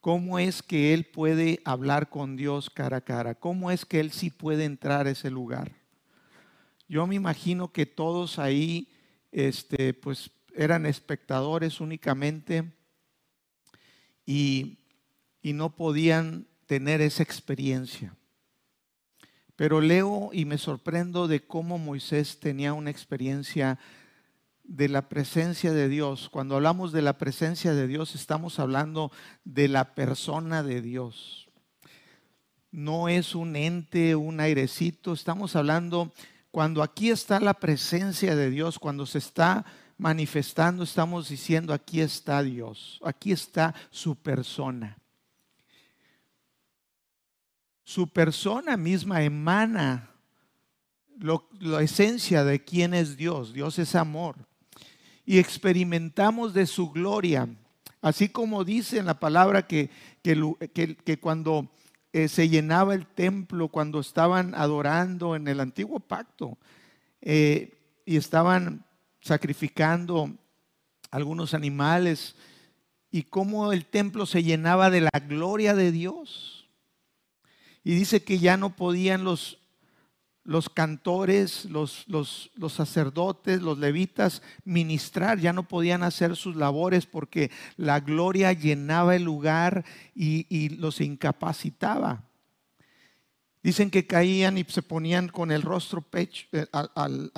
¿Cómo 0.07 0.39
es 0.39 0.63
que 0.63 0.93
él 0.93 1.03
puede 1.03 1.59
hablar 1.65 2.07
con 2.07 2.37
Dios 2.37 2.69
cara 2.69 2.95
a 2.95 3.01
cara? 3.01 3.35
¿Cómo 3.35 3.71
es 3.71 3.83
que 3.83 3.99
él 3.99 4.13
sí 4.13 4.29
puede 4.29 4.63
entrar 4.63 5.05
a 5.05 5.09
ese 5.09 5.29
lugar? 5.29 5.73
Yo 6.87 7.05
me 7.07 7.15
imagino 7.15 7.73
que 7.73 7.85
todos 7.85 8.39
ahí, 8.39 8.87
este, 9.33 9.93
pues 9.93 10.31
eran 10.55 10.85
espectadores 10.85 11.81
únicamente 11.81 12.71
y, 14.25 14.77
y 15.41 15.51
no 15.51 15.75
podían 15.75 16.47
tener 16.67 17.01
esa 17.01 17.21
experiencia. 17.21 18.15
Pero 19.57 19.81
leo 19.81 20.29
y 20.31 20.45
me 20.45 20.57
sorprendo 20.57 21.27
de 21.27 21.45
cómo 21.45 21.77
Moisés 21.77 22.39
tenía 22.39 22.71
una 22.71 22.91
experiencia 22.91 23.77
de 24.67 24.89
la 24.89 25.09
presencia 25.09 25.71
de 25.71 25.89
Dios. 25.89 26.29
Cuando 26.29 26.55
hablamos 26.55 26.91
de 26.91 27.01
la 27.01 27.17
presencia 27.17 27.73
de 27.73 27.87
Dios, 27.87 28.15
estamos 28.15 28.59
hablando 28.59 29.11
de 29.43 29.67
la 29.67 29.95
persona 29.95 30.61
de 30.61 30.81
Dios. 30.81 31.47
No 32.69 33.07
es 33.07 33.33
un 33.33 33.55
ente, 33.55 34.15
un 34.15 34.39
airecito, 34.39 35.13
estamos 35.13 35.55
hablando 35.55 36.13
cuando 36.51 36.83
aquí 36.83 37.09
está 37.09 37.39
la 37.39 37.53
presencia 37.53 38.35
de 38.35 38.49
Dios, 38.49 38.77
cuando 38.77 39.05
se 39.05 39.19
está 39.19 39.65
manifestando, 39.97 40.83
estamos 40.83 41.29
diciendo, 41.29 41.73
aquí 41.73 42.01
está 42.01 42.43
Dios, 42.43 42.99
aquí 43.03 43.31
está 43.31 43.73
su 43.89 44.15
persona. 44.15 44.97
Su 47.83 48.07
persona 48.09 48.75
misma 48.75 49.23
emana 49.23 50.11
la 51.59 51.81
esencia 51.81 52.43
de 52.43 52.63
quién 52.63 52.93
es 52.93 53.17
Dios. 53.17 53.53
Dios 53.53 53.79
es 53.79 53.95
amor 53.95 54.47
y 55.27 55.39
experimentamos 55.39 56.53
de 56.53 56.65
su 56.65 56.89
gloria. 56.89 57.49
Así 58.01 58.29
como 58.29 58.63
dice 58.63 58.97
en 58.97 59.05
la 59.05 59.19
palabra 59.19 59.67
que, 59.67 59.89
que, 60.23 61.19
cuando 61.19 61.69
eh, 62.13 62.29
se 62.29 62.47
llenaba 62.47 62.95
el 62.95 63.05
templo, 63.05 63.67
cuando 63.67 63.99
estaban 63.99 64.55
adorando 64.55 65.35
en 65.35 65.49
el 65.49 65.59
antiguo 65.59 65.99
pacto 65.99 66.57
eh, 67.21 67.77
y 68.05 68.15
estaban 68.15 68.85
sacrificando 69.19 70.33
algunos 71.11 71.53
animales 71.53 72.37
y 73.11 73.23
cómo 73.23 73.73
el 73.73 73.85
templo 73.85 74.25
se 74.25 74.43
llenaba 74.43 74.89
de 74.89 75.01
la 75.01 75.19
gloria 75.27 75.75
de 75.75 75.91
Dios. 75.91 76.69
Y 77.83 77.95
dice 77.95 78.23
que 78.23 78.39
ya 78.39 78.55
no 78.55 78.77
podían 78.77 79.25
los, 79.25 79.59
los 80.47 80.69
cantores, 80.69 81.65
los, 81.65 82.05
los, 82.07 82.49
sacerdotes, 82.69 83.61
los 83.61 83.77
levitas 83.77 84.41
ministrar, 84.63 85.39
ya 85.39 85.51
no 85.51 85.67
podían 85.67 86.03
hacer 86.03 86.37
sus 86.37 86.55
labores 86.55 87.05
porque 87.05 87.51
la 87.75 87.99
gloria 87.99 88.53
llenaba 88.53 89.17
el 89.17 89.23
lugar 89.23 89.83
y, 90.15 90.69
los 90.77 91.01
incapacitaba. 91.01 92.23
Dicen 93.61 93.91
que 93.91 94.07
caían 94.07 94.57
y 94.57 94.63
se 94.63 94.81
ponían 94.81 95.27
con 95.27 95.51
el 95.51 95.63
rostro 95.63 96.01
pecho, 96.01 96.47
eh, 96.53 96.65
al, 96.71 97.29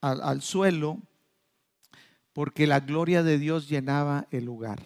al 0.00 0.40
suelo 0.40 0.98
porque 2.32 2.66
la 2.66 2.80
gloria 2.80 3.22
de 3.22 3.38
Dios 3.38 3.68
llenaba 3.68 4.26
el 4.30 4.46
lugar. 4.46 4.80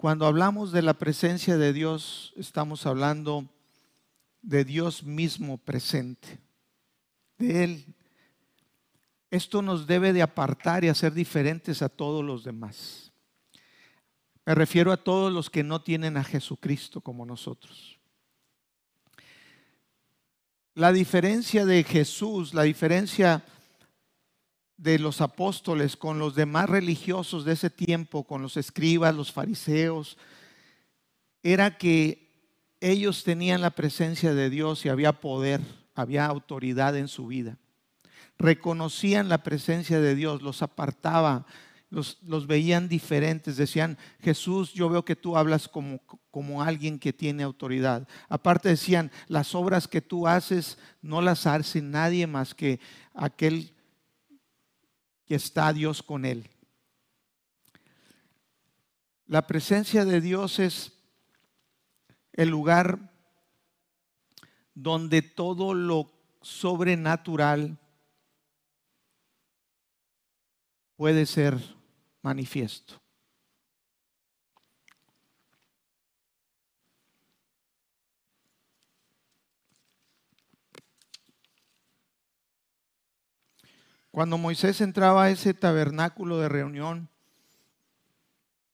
Cuando 0.00 0.24
hablamos 0.24 0.72
de 0.72 0.80
la 0.80 0.94
presencia 0.94 1.58
de 1.58 1.74
Dios, 1.74 2.32
estamos 2.34 2.86
hablando 2.86 3.46
de 4.40 4.64
Dios 4.64 5.02
mismo 5.02 5.58
presente, 5.58 6.40
de 7.36 7.64
Él. 7.64 7.94
Esto 9.30 9.60
nos 9.60 9.86
debe 9.86 10.14
de 10.14 10.22
apartar 10.22 10.84
y 10.84 10.88
hacer 10.88 11.12
diferentes 11.12 11.82
a 11.82 11.90
todos 11.90 12.24
los 12.24 12.44
demás. 12.44 13.12
Me 14.46 14.54
refiero 14.54 14.90
a 14.90 14.96
todos 14.96 15.30
los 15.30 15.50
que 15.50 15.62
no 15.62 15.82
tienen 15.82 16.16
a 16.16 16.24
Jesucristo 16.24 17.02
como 17.02 17.26
nosotros. 17.26 18.00
La 20.72 20.92
diferencia 20.92 21.66
de 21.66 21.84
Jesús, 21.84 22.54
la 22.54 22.62
diferencia 22.62 23.44
de 24.80 24.98
los 24.98 25.20
apóstoles 25.20 25.94
con 25.94 26.18
los 26.18 26.34
demás 26.34 26.70
religiosos 26.70 27.44
de 27.44 27.52
ese 27.52 27.68
tiempo, 27.68 28.24
con 28.24 28.40
los 28.40 28.56
escribas, 28.56 29.14
los 29.14 29.30
fariseos, 29.30 30.16
era 31.42 31.76
que 31.76 32.30
ellos 32.80 33.22
tenían 33.22 33.60
la 33.60 33.70
presencia 33.70 34.32
de 34.32 34.48
Dios 34.48 34.86
y 34.86 34.88
había 34.88 35.20
poder, 35.20 35.60
había 35.94 36.24
autoridad 36.24 36.96
en 36.96 37.08
su 37.08 37.26
vida. 37.26 37.58
Reconocían 38.38 39.28
la 39.28 39.42
presencia 39.42 40.00
de 40.00 40.14
Dios, 40.14 40.40
los 40.40 40.62
apartaba, 40.62 41.44
los, 41.90 42.16
los 42.22 42.46
veían 42.46 42.88
diferentes, 42.88 43.58
decían, 43.58 43.98
Jesús, 44.20 44.72
yo 44.72 44.88
veo 44.88 45.04
que 45.04 45.16
tú 45.16 45.36
hablas 45.36 45.68
como, 45.68 46.00
como 46.30 46.62
alguien 46.62 46.98
que 46.98 47.12
tiene 47.12 47.42
autoridad. 47.42 48.08
Aparte 48.30 48.70
decían, 48.70 49.10
las 49.28 49.54
obras 49.54 49.86
que 49.86 50.00
tú 50.00 50.26
haces 50.26 50.78
no 51.02 51.20
las 51.20 51.46
hace 51.46 51.82
nadie 51.82 52.26
más 52.26 52.54
que 52.54 52.80
aquel 53.12 53.74
que 55.30 55.36
está 55.36 55.72
Dios 55.72 56.02
con 56.02 56.24
él. 56.24 56.50
La 59.26 59.46
presencia 59.46 60.04
de 60.04 60.20
Dios 60.20 60.58
es 60.58 60.92
el 62.32 62.48
lugar 62.48 62.98
donde 64.74 65.22
todo 65.22 65.72
lo 65.72 66.10
sobrenatural 66.42 67.78
puede 70.96 71.26
ser 71.26 71.56
manifiesto. 72.22 73.00
Cuando 84.10 84.38
Moisés 84.38 84.80
entraba 84.80 85.24
a 85.24 85.30
ese 85.30 85.54
tabernáculo 85.54 86.38
de 86.38 86.48
reunión, 86.48 87.08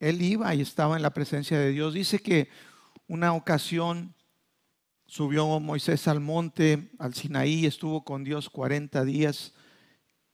él 0.01 0.23
iba 0.23 0.55
y 0.55 0.63
estaba 0.63 0.97
en 0.97 1.03
la 1.03 1.13
presencia 1.13 1.59
de 1.59 1.71
Dios. 1.71 1.93
Dice 1.93 2.21
que 2.21 2.49
una 3.07 3.35
ocasión 3.35 4.15
subió 5.05 5.61
Moisés 5.61 6.09
al 6.09 6.21
monte, 6.21 6.91
al 6.99 7.15
Sinaí, 7.15 7.67
estuvo 7.67 8.03
con 8.03 8.25
Dios 8.25 8.49
40 8.49 9.05
días 9.05 9.53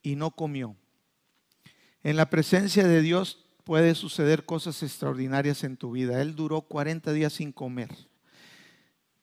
y 0.03 0.15
no 0.15 0.31
comió. 0.31 0.77
En 2.05 2.17
la 2.17 2.31
presencia 2.31 2.87
de 2.87 3.03
Dios 3.03 3.45
puede 3.65 3.97
suceder 3.97 4.45
cosas 4.45 4.83
extraordinarias 4.85 5.65
en 5.65 5.77
tu 5.77 5.93
vida. 5.93 6.23
Él 6.23 6.37
duró 6.37 6.63
40 6.63 7.13
días 7.13 7.33
sin 7.33 7.53
comer. 7.53 7.91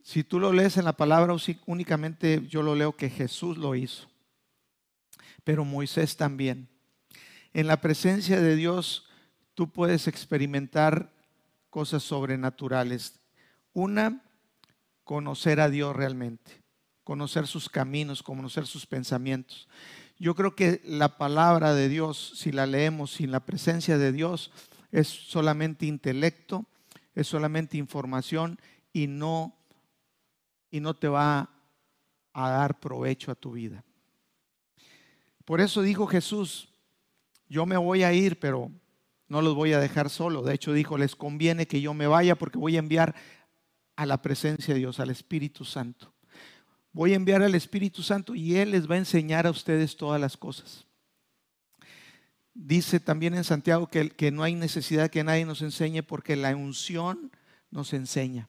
Si 0.03 0.23
tú 0.23 0.39
lo 0.39 0.51
lees 0.51 0.75
en 0.77 0.85
la 0.85 0.93
palabra, 0.93 1.35
únicamente 1.65 2.45
yo 2.49 2.63
lo 2.63 2.75
leo 2.75 2.95
que 2.95 3.09
Jesús 3.09 3.57
lo 3.57 3.75
hizo 3.75 4.09
pero 5.43 5.65
Moisés 5.65 6.17
también. 6.17 6.69
En 7.53 7.67
la 7.67 7.81
presencia 7.81 8.39
de 8.39 8.55
Dios 8.55 9.07
tú 9.55 9.71
puedes 9.71 10.07
experimentar 10.07 11.11
cosas 11.69 12.03
sobrenaturales. 12.03 13.19
Una, 13.73 14.23
conocer 15.03 15.59
a 15.59 15.69
Dios 15.69 15.95
realmente, 15.95 16.63
conocer 17.03 17.47
sus 17.47 17.69
caminos, 17.69 18.23
conocer 18.23 18.67
sus 18.67 18.85
pensamientos. 18.85 19.67
Yo 20.17 20.35
creo 20.35 20.55
que 20.55 20.81
la 20.85 21.17
palabra 21.17 21.73
de 21.73 21.89
Dios, 21.89 22.33
si 22.35 22.51
la 22.51 22.65
leemos 22.65 23.13
sin 23.13 23.31
la 23.31 23.45
presencia 23.45 23.97
de 23.97 24.11
Dios, 24.11 24.51
es 24.91 25.07
solamente 25.07 25.85
intelecto, 25.85 26.65
es 27.15 27.27
solamente 27.27 27.77
información 27.77 28.59
y 28.93 29.07
no, 29.07 29.55
y 30.71 30.79
no 30.79 30.95
te 30.95 31.07
va 31.07 31.49
a 32.33 32.49
dar 32.49 32.79
provecho 32.79 33.31
a 33.31 33.35
tu 33.35 33.51
vida. 33.51 33.83
Por 35.49 35.61
eso 35.61 35.81
dijo 35.81 36.05
Jesús, 36.05 36.69
yo 37.47 37.65
me 37.65 37.75
voy 37.75 38.03
a 38.03 38.13
ir, 38.13 38.37
pero 38.37 38.71
no 39.27 39.41
los 39.41 39.55
voy 39.55 39.73
a 39.73 39.79
dejar 39.79 40.11
solo. 40.11 40.43
De 40.43 40.53
hecho 40.53 40.73
dijo, 40.73 40.95
les 40.95 41.15
conviene 41.15 41.65
que 41.65 41.81
yo 41.81 41.95
me 41.95 42.05
vaya 42.05 42.35
porque 42.35 42.59
voy 42.59 42.75
a 42.75 42.79
enviar 42.79 43.15
a 43.95 44.05
la 44.05 44.21
presencia 44.21 44.75
de 44.75 44.79
Dios, 44.79 44.99
al 44.99 45.09
Espíritu 45.09 45.65
Santo. 45.65 46.13
Voy 46.91 47.13
a 47.13 47.15
enviar 47.15 47.41
al 47.41 47.55
Espíritu 47.55 48.03
Santo 48.03 48.35
y 48.35 48.57
Él 48.57 48.69
les 48.69 48.87
va 48.87 48.93
a 48.93 48.99
enseñar 48.99 49.47
a 49.47 49.49
ustedes 49.49 49.97
todas 49.97 50.21
las 50.21 50.37
cosas. 50.37 50.85
Dice 52.53 52.99
también 52.99 53.33
en 53.33 53.43
Santiago 53.43 53.87
que, 53.87 54.11
que 54.11 54.29
no 54.29 54.43
hay 54.43 54.53
necesidad 54.53 55.09
que 55.09 55.23
nadie 55.23 55.45
nos 55.45 55.63
enseñe 55.63 56.03
porque 56.03 56.35
la 56.35 56.55
unción 56.55 57.31
nos 57.71 57.93
enseña. 57.93 58.47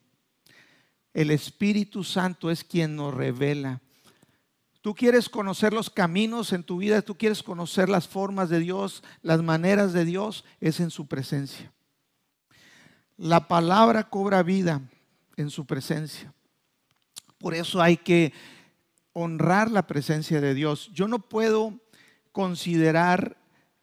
El 1.15 1.31
Espíritu 1.31 2.05
Santo 2.05 2.51
es 2.51 2.63
quien 2.63 2.95
nos 2.95 3.15
revela 3.15 3.81
Tú 4.81 4.95
quieres 4.95 5.29
conocer 5.29 5.73
los 5.75 5.91
caminos 5.91 6.53
en 6.53 6.63
tu 6.63 6.79
vida, 6.79 7.03
tú 7.03 7.17
quieres 7.17 7.43
conocer 7.43 7.89
las 7.89 8.09
formas 8.09 8.49
de 8.49 8.61
Dios, 8.61 9.03
las 9.23 9.43
maneras 9.43 9.93
de 9.93 10.07
Dios, 10.07 10.45
es 10.61 10.81
en 10.81 10.91
su 10.91 11.07
presencia. 11.07 11.71
La 13.19 13.47
palabra 13.47 14.09
cobra 14.09 14.43
vida 14.43 14.81
en 15.37 15.51
su 15.51 15.67
presencia. 15.67 16.33
Por 17.37 17.55
eso 17.55 17.83
hay 17.83 17.99
que 17.99 18.33
honrar 19.13 19.71
la 19.71 19.87
presencia 19.87 20.41
de 20.41 20.55
Dios. 20.55 20.91
Yo 20.95 21.09
no 21.09 21.19
puedo 21.19 21.79
considerar 22.33 23.37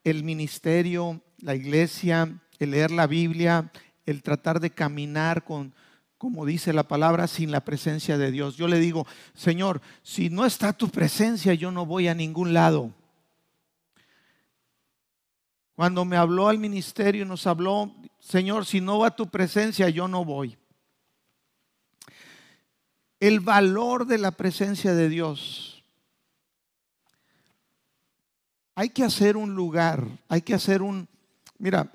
el 0.03 0.23
ministerio, 0.23 1.21
la 1.39 1.53
iglesia, 1.53 2.39
el 2.57 2.71
leer 2.71 2.89
la 2.89 3.05
Biblia, 3.05 3.71
el 4.07 4.23
tratar 4.23 4.59
de 4.59 4.71
caminar 4.71 5.43
con, 5.43 5.75
como 6.17 6.45
dice 6.45 6.73
la 6.73 6.87
palabra, 6.87 7.27
sin 7.27 7.51
la 7.51 7.61
presencia 7.61 8.17
de 8.17 8.31
Dios. 8.31 8.57
Yo 8.57 8.67
le 8.67 8.79
digo, 8.79 9.05
Señor, 9.33 9.81
si 10.01 10.29
no 10.29 10.45
está 10.45 10.73
tu 10.73 10.89
presencia, 10.89 11.53
yo 11.53 11.71
no 11.71 11.85
voy 11.85 12.07
a 12.07 12.15
ningún 12.15 12.53
lado. 12.53 12.91
Cuando 15.75 16.05
me 16.05 16.17
habló 16.17 16.47
al 16.47 16.57
ministerio, 16.57 17.23
nos 17.23 17.45
habló, 17.45 17.93
Señor, 18.19 18.65
si 18.65 18.81
no 18.81 18.99
va 18.99 19.15
tu 19.15 19.27
presencia, 19.27 19.89
yo 19.89 20.07
no 20.07 20.25
voy. 20.25 20.57
El 23.19 23.39
valor 23.39 24.07
de 24.07 24.17
la 24.17 24.31
presencia 24.31 24.95
de 24.95 25.09
Dios. 25.09 25.83
Hay 28.73 28.89
que 28.89 29.03
hacer 29.03 29.37
un 29.37 29.53
lugar, 29.53 30.07
hay 30.27 30.41
que 30.41 30.55
hacer 30.55 30.81
un... 30.81 31.07
Mira, 31.59 31.91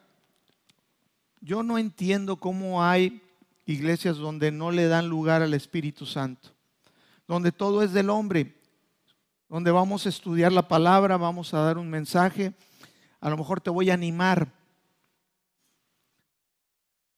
yo 1.40 1.64
no 1.64 1.76
entiendo 1.76 2.37
cómo 2.37 2.85
hay 2.85 3.20
iglesias 3.66 4.16
donde 4.16 4.51
no 4.51 4.70
le 4.70 4.87
dan 4.88 5.09
lugar 5.09 5.42
al 5.42 5.55
Espíritu 5.55 6.07
Santo, 6.07 6.51
donde 7.27 7.53
todo 7.53 7.83
es 7.83 7.92
del 7.92 8.11
hombre, 8.11 8.57
donde 9.48 9.70
vamos 9.70 10.07
a 10.07 10.09
estudiar 10.09 10.53
la 10.53 10.68
palabra, 10.68 11.16
vamos 11.16 11.53
a 11.55 11.61
dar 11.61 11.79
un 11.79 11.88
mensaje 11.90 12.55
a 13.22 13.31
lo 13.31 13.37
mejor 13.37 13.61
te 13.61 13.70
voy 13.70 13.88
a 13.88 13.94
animar. 13.94 14.53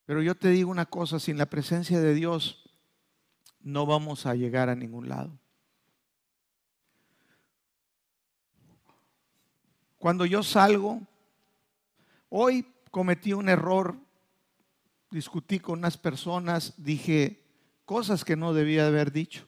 Pero 0.05 0.21
yo 0.21 0.35
te 0.35 0.51
digo 0.51 0.71
una 0.71 0.85
cosa, 0.85 1.19
sin 1.19 1.39
la 1.39 1.47
presencia 1.47 1.99
de 1.99 2.13
Dios 2.13 2.71
no 3.61 3.87
vamos 3.87 4.27
a 4.27 4.35
llegar 4.35 4.69
a 4.69 4.75
ningún 4.75 5.09
lado. 5.09 5.33
Cuando 9.97 10.27
yo 10.27 10.43
salgo, 10.43 11.01
hoy 12.29 12.71
cometí 12.91 13.33
un 13.33 13.49
error, 13.49 13.97
discutí 15.15 15.61
con 15.61 15.79
unas 15.79 15.97
personas, 15.97 16.75
dije 16.77 17.41
cosas 17.85 18.25
que 18.25 18.35
no 18.35 18.53
debía 18.53 18.87
haber 18.87 19.13
dicho. 19.13 19.47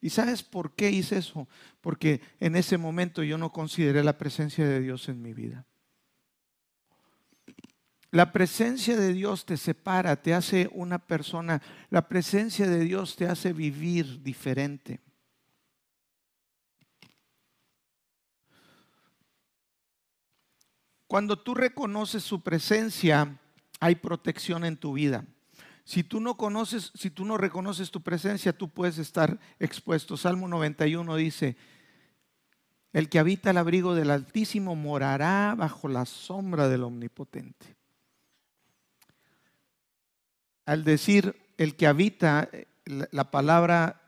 ¿Y 0.00 0.10
sabes 0.10 0.42
por 0.42 0.74
qué 0.74 0.90
hice 0.90 1.18
eso? 1.18 1.48
Porque 1.82 2.22
en 2.40 2.56
ese 2.56 2.78
momento 2.78 3.22
yo 3.22 3.36
no 3.36 3.52
consideré 3.52 4.02
la 4.02 4.16
presencia 4.16 4.66
de 4.66 4.80
Dios 4.80 5.08
en 5.08 5.20
mi 5.20 5.34
vida. 5.34 5.66
La 8.10 8.32
presencia 8.32 8.96
de 8.96 9.12
Dios 9.12 9.44
te 9.44 9.58
separa, 9.58 10.16
te 10.22 10.32
hace 10.32 10.70
una 10.72 10.98
persona. 10.98 11.60
La 11.90 12.08
presencia 12.08 12.66
de 12.66 12.80
Dios 12.80 13.16
te 13.16 13.26
hace 13.26 13.52
vivir 13.52 14.22
diferente. 14.22 15.00
Cuando 21.06 21.38
tú 21.38 21.54
reconoces 21.54 22.22
su 22.22 22.40
presencia, 22.40 23.38
hay 23.80 23.96
protección 23.96 24.64
en 24.64 24.76
tu 24.76 24.94
vida. 24.94 25.24
Si 25.84 26.02
tú 26.02 26.20
no 26.20 26.36
conoces, 26.36 26.92
si 26.94 27.10
tú 27.10 27.24
no 27.24 27.38
reconoces 27.38 27.90
tu 27.90 28.02
presencia, 28.02 28.52
tú 28.52 28.68
puedes 28.68 28.98
estar 28.98 29.38
expuesto. 29.60 30.16
Salmo 30.16 30.48
91 30.48 31.16
dice, 31.16 31.56
el 32.92 33.08
que 33.08 33.18
habita 33.18 33.50
el 33.50 33.58
abrigo 33.58 33.94
del 33.94 34.10
Altísimo 34.10 34.74
morará 34.74 35.54
bajo 35.56 35.88
la 35.88 36.06
sombra 36.06 36.68
del 36.68 36.82
Omnipotente 36.82 37.76
al 40.66 40.82
decir 40.82 41.36
el 41.56 41.76
que 41.76 41.86
habita, 41.86 42.50
la, 42.84 43.30
palabra 43.30 44.02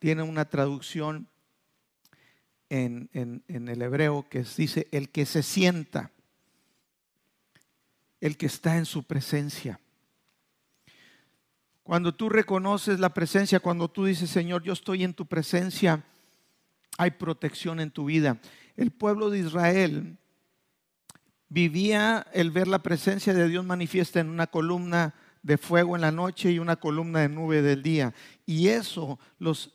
tiene 0.00 0.22
una 0.22 0.44
traducción 0.44 1.28
en, 2.68 3.08
el 3.14 3.82
hebreo 3.82 4.28
que 4.28 4.44
dice 4.56 4.88
el 4.90 5.10
que 5.10 5.24
se 5.24 5.42
sienta, 5.42 6.10
el 8.22 8.36
que 8.36 8.46
está 8.46 8.76
en 8.76 8.86
su 8.86 9.02
presencia. 9.02 9.80
Cuando 11.82 12.14
tú 12.14 12.28
reconoces 12.28 13.00
la 13.00 13.12
presencia, 13.12 13.58
cuando 13.58 13.90
tú 13.90 14.04
dices, 14.04 14.30
Señor, 14.30 14.62
yo 14.62 14.72
estoy 14.72 15.02
en 15.02 15.12
tu 15.12 15.26
presencia, 15.26 16.04
hay 16.96 17.10
protección 17.10 17.80
en 17.80 17.90
tu 17.90 18.04
vida. 18.04 18.40
El 18.76 18.92
pueblo 18.92 19.28
de 19.28 19.40
Israel 19.40 20.16
vivía 21.48 22.24
el 22.32 22.52
ver 22.52 22.68
la 22.68 22.84
presencia 22.84 23.34
de 23.34 23.48
Dios 23.48 23.64
manifiesta 23.64 24.20
en 24.20 24.30
una 24.30 24.46
columna 24.46 25.14
de 25.42 25.58
fuego 25.58 25.96
en 25.96 26.02
la 26.02 26.12
noche 26.12 26.52
y 26.52 26.60
una 26.60 26.76
columna 26.76 27.18
de 27.18 27.28
nube 27.28 27.60
del 27.60 27.82
día. 27.82 28.14
Y 28.46 28.68
eso 28.68 29.18
los, 29.40 29.74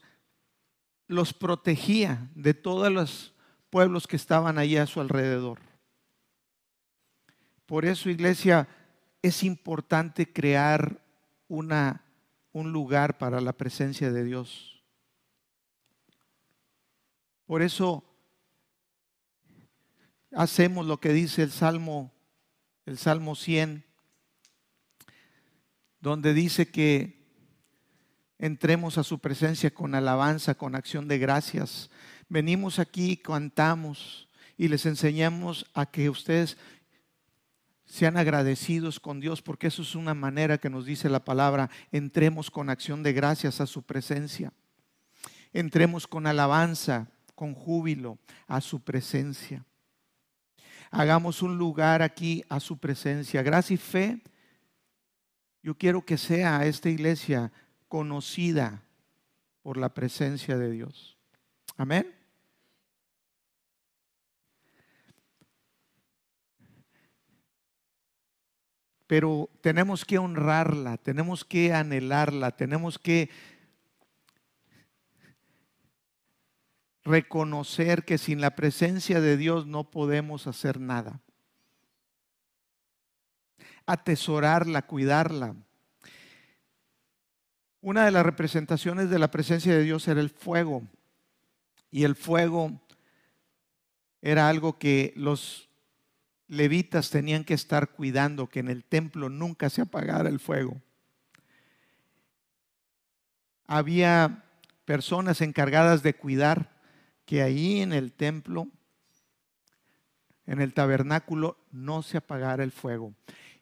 los 1.06 1.34
protegía 1.34 2.30
de 2.34 2.54
todos 2.54 2.90
los 2.90 3.34
pueblos 3.68 4.06
que 4.06 4.16
estaban 4.16 4.56
allí 4.56 4.78
a 4.78 4.86
su 4.86 5.02
alrededor. 5.02 5.67
Por 7.68 7.84
eso, 7.84 8.08
iglesia, 8.08 8.66
es 9.20 9.42
importante 9.42 10.32
crear 10.32 11.04
una, 11.48 12.02
un 12.50 12.72
lugar 12.72 13.18
para 13.18 13.42
la 13.42 13.52
presencia 13.52 14.10
de 14.10 14.24
Dios. 14.24 14.82
Por 17.44 17.60
eso 17.60 18.02
hacemos 20.32 20.86
lo 20.86 20.98
que 20.98 21.12
dice 21.12 21.42
el 21.42 21.50
Salmo, 21.50 22.10
el 22.86 22.96
Salmo 22.96 23.36
100, 23.36 23.84
donde 26.00 26.32
dice 26.32 26.70
que 26.70 27.18
entremos 28.38 28.96
a 28.96 29.04
su 29.04 29.18
presencia 29.18 29.74
con 29.74 29.94
alabanza, 29.94 30.54
con 30.54 30.74
acción 30.74 31.06
de 31.06 31.18
gracias. 31.18 31.90
Venimos 32.30 32.78
aquí, 32.78 33.18
cantamos 33.18 34.26
y 34.56 34.68
les 34.68 34.86
enseñamos 34.86 35.66
a 35.74 35.84
que 35.84 36.08
ustedes 36.08 36.56
sean 37.88 38.18
agradecidos 38.18 39.00
con 39.00 39.18
Dios, 39.18 39.40
porque 39.40 39.68
eso 39.68 39.82
es 39.82 39.94
una 39.94 40.12
manera 40.12 40.58
que 40.58 40.68
nos 40.68 40.84
dice 40.84 41.08
la 41.08 41.24
palabra, 41.24 41.70
entremos 41.90 42.50
con 42.50 42.68
acción 42.68 43.02
de 43.02 43.14
gracias 43.14 43.60
a 43.60 43.66
su 43.66 43.82
presencia. 43.82 44.52
Entremos 45.54 46.06
con 46.06 46.26
alabanza, 46.26 47.08
con 47.34 47.54
júbilo 47.54 48.18
a 48.46 48.60
su 48.60 48.80
presencia. 48.80 49.64
Hagamos 50.90 51.42
un 51.42 51.56
lugar 51.56 52.02
aquí 52.02 52.44
a 52.50 52.60
su 52.60 52.76
presencia. 52.78 53.42
Gracia 53.42 53.74
y 53.74 53.78
fe 53.78 54.22
yo 55.62 55.76
quiero 55.76 56.04
que 56.04 56.18
sea 56.18 56.66
esta 56.66 56.90
iglesia 56.90 57.52
conocida 57.88 58.82
por 59.62 59.78
la 59.78 59.94
presencia 59.94 60.56
de 60.58 60.70
Dios. 60.70 61.16
Amén. 61.76 62.17
Pero 69.08 69.50
tenemos 69.60 70.04
que 70.04 70.18
honrarla, 70.18 70.98
tenemos 70.98 71.44
que 71.44 71.74
anhelarla, 71.74 72.52
tenemos 72.52 72.96
que 73.00 73.30
reconocer 77.02 78.04
que 78.04 78.18
sin 78.18 78.40
la 78.40 78.54
presencia 78.54 79.20
de 79.20 79.36
Dios 79.36 79.66
no 79.66 79.90
podemos 79.90 80.46
hacer 80.46 80.78
nada 80.78 81.20
atesorarla, 83.88 84.82
cuidarla. 84.82 85.56
Una 87.80 88.04
de 88.04 88.10
las 88.10 88.24
representaciones 88.24 89.08
de 89.08 89.18
la 89.18 89.30
presencia 89.30 89.72
de 89.72 89.82
Dios 89.82 90.06
era 90.08 90.20
el 90.20 90.28
fuego. 90.28 90.82
Y 91.90 92.04
el 92.04 92.14
fuego 92.14 92.82
era 94.20 94.50
algo 94.50 94.78
que 94.78 95.14
los 95.16 95.67
levitas 96.48 97.10
tenían 97.10 97.44
que 97.44 97.54
estar 97.54 97.90
cuidando, 97.90 98.48
que 98.48 98.60
en 98.60 98.68
el 98.68 98.82
templo 98.84 99.28
nunca 99.28 99.70
se 99.70 99.82
apagara 99.82 100.28
el 100.28 100.40
fuego. 100.40 100.80
Había 103.66 104.44
personas 104.86 105.42
encargadas 105.42 106.02
de 106.02 106.14
cuidar 106.14 106.74
que 107.26 107.42
ahí 107.42 107.80
en 107.80 107.92
el 107.92 108.12
templo, 108.12 108.68
en 110.46 110.62
el 110.62 110.72
tabernáculo, 110.72 111.58
no 111.70 112.02
se 112.02 112.16
apagara 112.16 112.64
el 112.64 112.72
fuego. 112.72 113.12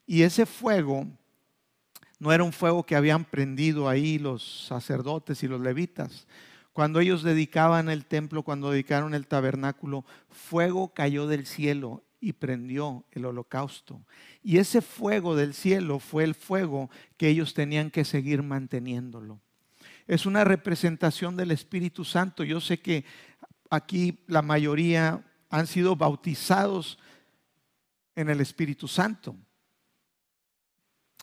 Y 0.07 0.23
ese 0.23 0.47
fuego 0.47 1.09
no 2.21 2.33
era 2.33 2.45
un 2.45 2.53
fuego 2.53 2.87
que 2.87 2.95
habían 2.95 3.25
prendido 3.25 3.89
ahí 3.89 4.21
los 4.21 4.67
sacerdotes 4.69 5.43
y 5.43 5.49
los 5.49 5.61
levitas. 5.61 6.29
Cuando 6.73 7.01
ellos 7.01 7.25
dedicaban 7.25 7.89
el 7.89 8.07
templo, 8.07 8.45
cuando 8.45 8.71
dedicaron 8.71 9.15
el 9.15 9.27
tabernáculo, 9.27 10.05
fuego 10.31 10.95
cayó 10.95 11.27
del 11.27 11.47
cielo 11.47 12.05
y 12.21 12.33
prendió 12.33 13.05
el 13.13 13.25
holocausto. 13.25 14.01
Y 14.43 14.59
ese 14.59 14.81
fuego 14.81 15.37
del 15.37 15.55
cielo 15.55 15.99
fue 15.99 16.25
el 16.25 16.35
fuego 16.35 16.91
que 17.17 17.29
ellos 17.29 17.55
tenían 17.55 17.91
que 17.91 18.05
seguir 18.05 18.43
manteniéndolo. 18.43 19.41
Es 20.07 20.27
una 20.27 20.45
representación 20.45 21.37
del 21.37 21.51
Espíritu 21.51 22.05
Santo. 22.05 22.45
Yo 22.45 22.61
sé 22.61 22.79
que 22.79 23.05
aquí 23.71 24.21
la 24.27 24.43
mayoría 24.43 25.25
han 25.51 25.67
sido 25.67 25.97
bautizados 25.97 26.99
en 28.15 28.31
el 28.31 28.41
Espíritu 28.41 28.89
Santo. 28.89 29.37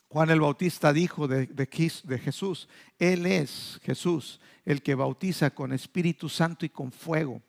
Juan 0.09 0.29
el 0.29 0.41
Bautista 0.41 0.93
dijo 0.93 1.27
de, 1.27 1.47
de, 1.47 2.19
Jesús, 2.19 2.69
Él 2.99 3.25
es 3.25 3.79
Jesús, 3.83 4.39
el 4.63 4.83
que 4.83 4.93
bautiza 4.93 5.49
con 5.49 5.73
Espíritu 5.73 6.29
Santo 6.29 6.67
y 6.67 6.69
con 6.69 6.91
fuego. 6.91 7.41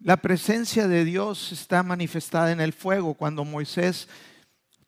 La 0.00 0.16
presencia 0.18 0.86
de 0.86 1.04
Dios 1.04 1.50
está 1.50 1.82
manifestada 1.82 2.52
en 2.52 2.60
el 2.60 2.72
fuego. 2.72 3.14
Cuando 3.14 3.44
Moisés 3.44 4.08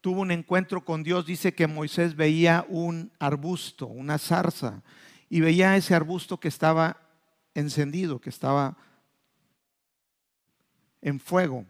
tuvo 0.01 0.21
un 0.21 0.31
encuentro 0.31 0.85
con 0.85 1.03
Dios, 1.03 1.27
dice 1.27 1.53
que 1.53 1.67
Moisés 1.67 2.15
veía 2.15 2.65
un 2.69 3.11
arbusto, 3.19 3.89
una 3.89 4.19
zarza, 4.19 4.83
y 5.29 5.41
veía 5.41 5.77
ese 5.77 5.97
arbusto 5.97 6.39
que 6.39 6.47
estaba 6.47 6.97
encendido, 7.55 8.21
que 8.21 8.31
estaba 8.31 8.77
en 11.03 11.19
fuego. 11.19 11.67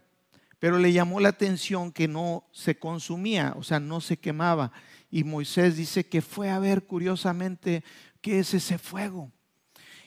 Pero 0.59 0.77
le 0.77 0.93
llamó 0.93 1.19
la 1.19 1.29
atención 1.29 1.91
que 1.91 2.07
no 2.07 2.47
se 2.51 2.77
consumía, 2.77 3.55
o 3.57 3.63
sea, 3.63 3.79
no 3.79 4.01
se 4.01 4.17
quemaba. 4.17 4.71
Y 5.09 5.23
Moisés 5.23 5.77
dice 5.77 6.05
que 6.07 6.21
fue 6.21 6.51
a 6.51 6.59
ver 6.59 6.83
curiosamente 6.83 7.83
qué 8.21 8.37
es 8.37 8.53
ese 8.53 8.77
fuego. 8.77 9.31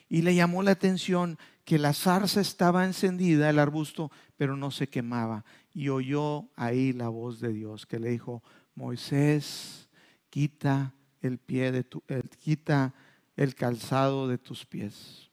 Y 0.09 0.23
le 0.23 0.37
llamó 0.37 0.63
la 0.63 0.71
atención 0.71 1.37
que 1.65 1.79
la 1.79 1.95
zarza 1.95 2.41
estaba 2.41 2.85
encendida, 2.85 3.49
el 3.49 3.59
arbusto, 3.59 4.11
pero 4.37 4.57
no 4.57 4.71
se 4.71 4.89
quemaba. 4.89 5.45
Y 5.73 5.89
oyó 5.89 6.49
ahí 6.57 6.93
la 6.93 7.09
voz 7.09 7.41
de 7.41 7.53
Dios 7.53 7.87
que 7.87 7.99
le 7.99 8.11
dijo, 8.11 8.43
Moisés, 8.75 9.89
quita 10.31 10.93
el 11.21 11.39
pie 11.39 11.73
de 11.73 11.85
tu, 11.85 12.03
quita 12.39 12.95
el 13.37 13.55
calzado 13.55 14.29
de 14.29 14.39
tus 14.39 14.67
pies, 14.67 15.31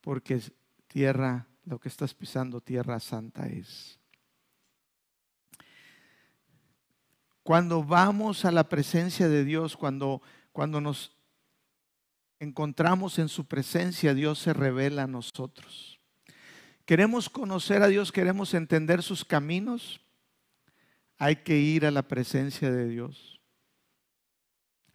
porque 0.00 0.40
tierra, 0.86 1.46
lo 1.64 1.78
que 1.78 1.88
estás 1.88 2.14
pisando, 2.14 2.60
tierra 2.60 2.98
santa 2.98 3.46
es. 3.46 3.98
Cuando 7.42 7.82
vamos 7.82 8.44
a 8.44 8.52
la 8.52 8.68
presencia 8.68 9.28
de 9.28 9.44
Dios, 9.44 9.76
cuando, 9.76 10.22
cuando 10.52 10.80
nos 10.80 11.12
encontramos 12.42 13.20
en 13.20 13.28
su 13.28 13.46
presencia, 13.46 14.14
Dios 14.14 14.40
se 14.40 14.52
revela 14.52 15.04
a 15.04 15.06
nosotros. 15.06 16.00
Queremos 16.84 17.30
conocer 17.30 17.82
a 17.82 17.86
Dios, 17.86 18.10
queremos 18.10 18.52
entender 18.54 19.04
sus 19.04 19.24
caminos, 19.24 20.00
hay 21.18 21.36
que 21.36 21.56
ir 21.56 21.86
a 21.86 21.92
la 21.92 22.02
presencia 22.02 22.72
de 22.72 22.88
Dios. 22.88 23.40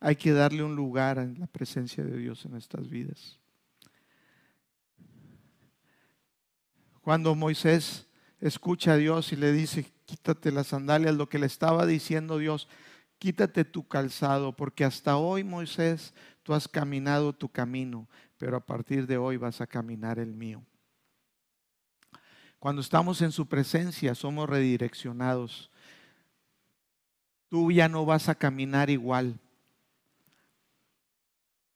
Hay 0.02 0.18
que 0.18 0.34
darle 0.34 0.62
un 0.62 0.76
lugar 0.76 1.20
en 1.20 1.40
la 1.40 1.48
presencia 1.48 2.04
de 2.04 2.18
Dios 2.18 2.44
en 2.44 2.52
nuestras 2.52 2.90
vidas. 2.90 3.40
Cuando 7.00 7.34
Moisés 7.34 8.08
escucha 8.42 8.94
a 8.94 8.98
Dios 8.98 9.32
y 9.32 9.38
le 9.38 9.54
dice, 9.54 9.90
quítate 10.06 10.52
las 10.52 10.68
sandalias, 10.68 11.16
lo 11.16 11.30
que 11.30 11.40
le 11.40 11.46
estaba 11.46 11.86
diciendo 11.86 12.40
Dios, 12.40 12.68
quítate 13.20 13.64
tu 13.64 13.88
calzado, 13.88 14.54
porque 14.54 14.84
hasta 14.84 15.16
hoy 15.16 15.46
Moisés 15.46 16.14
Tú 16.48 16.54
has 16.54 16.66
caminado 16.66 17.34
tu 17.34 17.50
camino, 17.50 18.08
pero 18.38 18.56
a 18.56 18.66
partir 18.66 19.06
de 19.06 19.18
hoy 19.18 19.36
vas 19.36 19.60
a 19.60 19.68
caminar 19.68 20.18
el 20.18 20.34
mío. 20.34 20.64
Cuando 22.58 22.80
estamos 22.80 23.22
en 23.22 23.34
su 23.34 23.48
presencia 23.48 24.16
somos 24.16 24.48
redireccionados. 24.48 25.70
Tú 27.50 27.70
ya 27.70 27.90
no 27.90 28.06
vas 28.06 28.30
a 28.30 28.36
caminar 28.36 28.90
igual. 28.90 29.38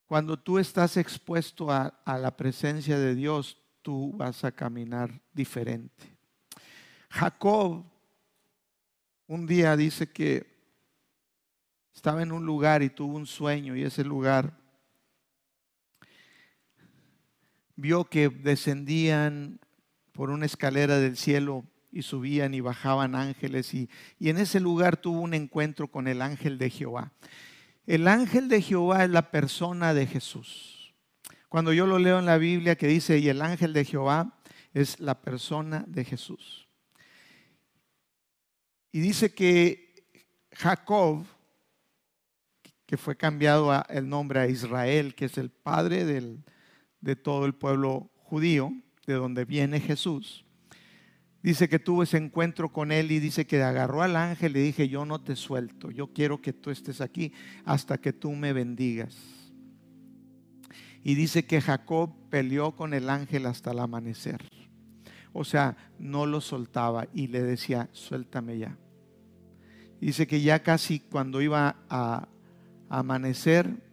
Cuando 0.05 0.39
tú 0.39 0.57
estás 0.57 0.95
expuesto 0.95 1.69
a, 1.69 1.87
a 2.05 2.17
la 2.17 2.37
presencia 2.37 2.97
de 2.97 3.13
Dios, 3.13 3.57
tú 3.81 4.13
vas 4.13 4.45
a 4.45 4.53
caminar 4.53 5.19
diferente. 5.33 6.17
Jacob 7.09 7.83
un 9.27 9.45
día 9.45 9.75
dice 9.75 10.09
que 10.09 10.49
estaba 11.93 12.21
en 12.21 12.31
un 12.31 12.45
lugar 12.45 12.81
y 12.83 12.89
tuvo 12.89 13.17
un 13.17 13.27
sueño 13.27 13.75
y 13.75 13.83
ese 13.83 14.05
lugar 14.05 14.60
vio 17.81 18.05
que 18.05 18.29
descendían 18.29 19.59
por 20.11 20.29
una 20.29 20.45
escalera 20.45 20.99
del 20.99 21.17
cielo 21.17 21.65
y 21.91 22.03
subían 22.03 22.53
y 22.53 22.61
bajaban 22.61 23.15
ángeles 23.15 23.73
y, 23.73 23.89
en 24.19 24.37
ese 24.37 24.59
lugar 24.59 24.97
tuvo 24.97 25.19
un 25.19 25.33
encuentro 25.33 25.87
con 25.87 26.07
el 26.07 26.21
ángel 26.21 26.59
de 26.59 26.69
Jehová. 26.69 27.11
El 27.87 28.07
ángel 28.07 28.49
de 28.49 28.61
Jehová 28.61 29.03
es 29.03 29.09
la 29.09 29.31
persona 29.31 29.95
de 29.95 30.05
Jesús. 30.05 30.93
Cuando 31.49 31.73
yo 31.73 31.87
lo 31.87 31.97
leo 31.97 32.19
en 32.19 32.27
la 32.27 32.37
Biblia 32.37 32.75
que 32.75 32.87
dice, 32.87 33.17
y 33.17 33.27
el 33.29 33.41
ángel 33.41 33.73
de 33.73 33.83
Jehová 33.83 34.37
es 34.73 34.99
la 34.99 35.19
persona 35.19 35.83
de 35.87 36.05
Jesús. 36.05 36.67
Y 38.91 38.99
dice 38.99 39.33
que 39.33 40.05
Jacob, 40.53 41.25
que 42.85 42.95
fue 42.95 43.17
cambiado 43.17 43.73
el 43.89 44.07
nombre 44.07 44.39
a 44.39 44.47
Israel, 44.47 45.15
que 45.15 45.25
es 45.25 45.37
el 45.39 45.49
padre 45.49 46.05
del, 46.05 46.43
de 47.01 47.15
todo 47.15 47.45
el 47.45 47.53
pueblo 47.53 48.09
judío, 48.15 48.71
de 49.07 49.13
donde 49.13 49.45
viene 49.45 49.79
Jesús. 49.79 50.45
Dice 51.43 51.67
que 51.67 51.79
tuvo 51.79 52.03
ese 52.03 52.17
encuentro 52.17 52.71
con 52.71 52.91
él 52.91 53.11
y 53.11 53.19
dice 53.19 53.47
que 53.47 53.61
agarró 53.61 54.03
al 54.03 54.15
ángel 54.15 54.55
y 54.55 54.61
dije, 54.61 54.87
yo 54.87 55.05
no 55.05 55.21
te 55.21 55.35
suelto, 55.35 55.89
yo 55.89 56.13
quiero 56.13 56.39
que 56.39 56.53
tú 56.53 56.69
estés 56.69 57.01
aquí 57.01 57.33
hasta 57.65 57.97
que 57.97 58.13
tú 58.13 58.31
me 58.31 58.53
bendigas. 58.53 59.17
Y 61.03 61.15
dice 61.15 61.45
que 61.45 61.59
Jacob 61.61 62.13
peleó 62.29 62.75
con 62.75 62.93
el 62.93 63.09
ángel 63.09 63.47
hasta 63.47 63.71
el 63.71 63.79
amanecer. 63.79 64.47
O 65.33 65.43
sea, 65.43 65.77
no 65.97 66.27
lo 66.27 66.41
soltaba 66.41 67.07
y 67.11 67.27
le 67.27 67.41
decía, 67.41 67.89
suéltame 67.91 68.59
ya. 68.59 68.77
Dice 69.99 70.27
que 70.27 70.41
ya 70.41 70.61
casi 70.61 70.99
cuando 70.99 71.41
iba 71.41 71.77
a 71.89 72.27
amanecer, 72.89 73.90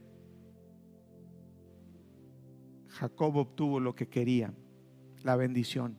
Jacob 2.99 3.37
obtuvo 3.37 3.79
lo 3.79 3.95
que 3.95 4.09
quería, 4.09 4.53
la 5.23 5.37
bendición. 5.37 5.97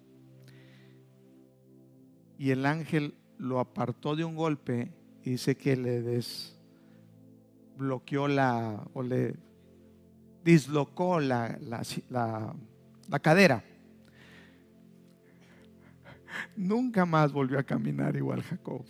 Y 2.38 2.51
el 2.51 2.65
ángel 2.65 3.15
lo 3.38 3.59
apartó 3.59 4.17
de 4.17 4.25
un 4.25 4.35
golpe 4.35 4.91
y 5.23 5.31
dice 5.31 5.55
que 5.55 5.77
le 5.77 6.01
desbloqueó 7.77 8.27
la, 8.27 8.85
o 8.93 9.01
le 9.01 9.35
dislocó 10.43 11.21
la, 11.21 11.57
la 11.62 13.19
cadera. 13.19 13.63
Nunca 16.55 17.05
más 17.05 17.31
volvió 17.31 17.59
a 17.59 17.63
caminar 17.63 18.17
igual 18.17 18.41
Jacob. 18.43 18.83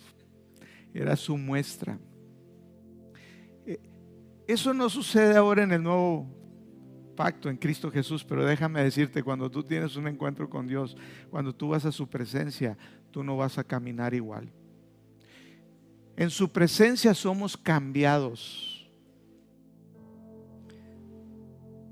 Era 0.92 1.14
su 1.14 1.36
muestra. 1.36 1.96
Eh, 3.66 3.78
eso 4.48 4.74
no 4.74 4.88
sucede 4.88 5.36
ahora 5.36 5.62
en 5.62 5.70
el 5.70 5.82
nuevo 5.82 6.39
en 7.28 7.56
Cristo 7.56 7.90
Jesús, 7.90 8.24
pero 8.24 8.44
déjame 8.44 8.82
decirte, 8.82 9.22
cuando 9.22 9.50
tú 9.50 9.62
tienes 9.62 9.96
un 9.96 10.06
encuentro 10.06 10.48
con 10.48 10.66
Dios, 10.66 10.96
cuando 11.30 11.54
tú 11.54 11.68
vas 11.68 11.84
a 11.84 11.92
su 11.92 12.08
presencia, 12.08 12.76
tú 13.10 13.22
no 13.22 13.36
vas 13.36 13.58
a 13.58 13.64
caminar 13.64 14.14
igual. 14.14 14.50
En 16.16 16.30
su 16.30 16.50
presencia 16.50 17.14
somos 17.14 17.56
cambiados. 17.56 18.88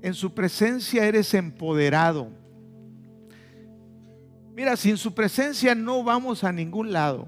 En 0.01 0.13
su 0.13 0.33
presencia 0.33 1.05
eres 1.05 1.33
empoderado. 1.33 2.31
Mira, 4.55 4.75
sin 4.75 4.97
su 4.97 5.13
presencia 5.13 5.75
no 5.75 6.03
vamos 6.03 6.43
a 6.43 6.51
ningún 6.51 6.91
lado. 6.91 7.27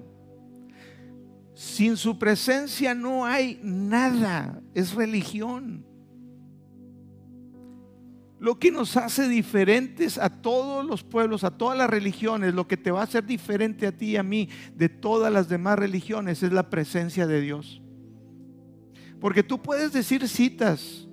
Sin 1.53 1.97
su 1.97 2.17
presencia 2.17 2.93
no 2.93 3.25
hay 3.25 3.59
nada. 3.63 4.61
Es 4.73 4.93
religión. 4.93 5.85
Lo 8.41 8.57
que 8.57 8.71
nos 8.71 8.97
hace 8.97 9.29
diferentes 9.29 10.17
a 10.17 10.27
todos 10.27 10.83
los 10.83 11.03
pueblos, 11.03 11.43
a 11.43 11.51
todas 11.51 11.77
las 11.77 11.87
religiones, 11.87 12.55
lo 12.55 12.67
que 12.67 12.75
te 12.75 12.89
va 12.89 13.01
a 13.01 13.03
hacer 13.03 13.23
diferente 13.23 13.85
a 13.85 13.91
ti 13.91 14.13
y 14.13 14.17
a 14.17 14.23
mí 14.23 14.49
de 14.75 14.89
todas 14.89 15.31
las 15.31 15.47
demás 15.47 15.77
religiones 15.77 16.41
es 16.41 16.51
la 16.51 16.67
presencia 16.67 17.27
de 17.27 17.39
Dios. 17.39 17.83
Porque 19.19 19.43
tú 19.43 19.61
puedes 19.61 19.93
decir 19.93 20.27
citas, 20.27 21.07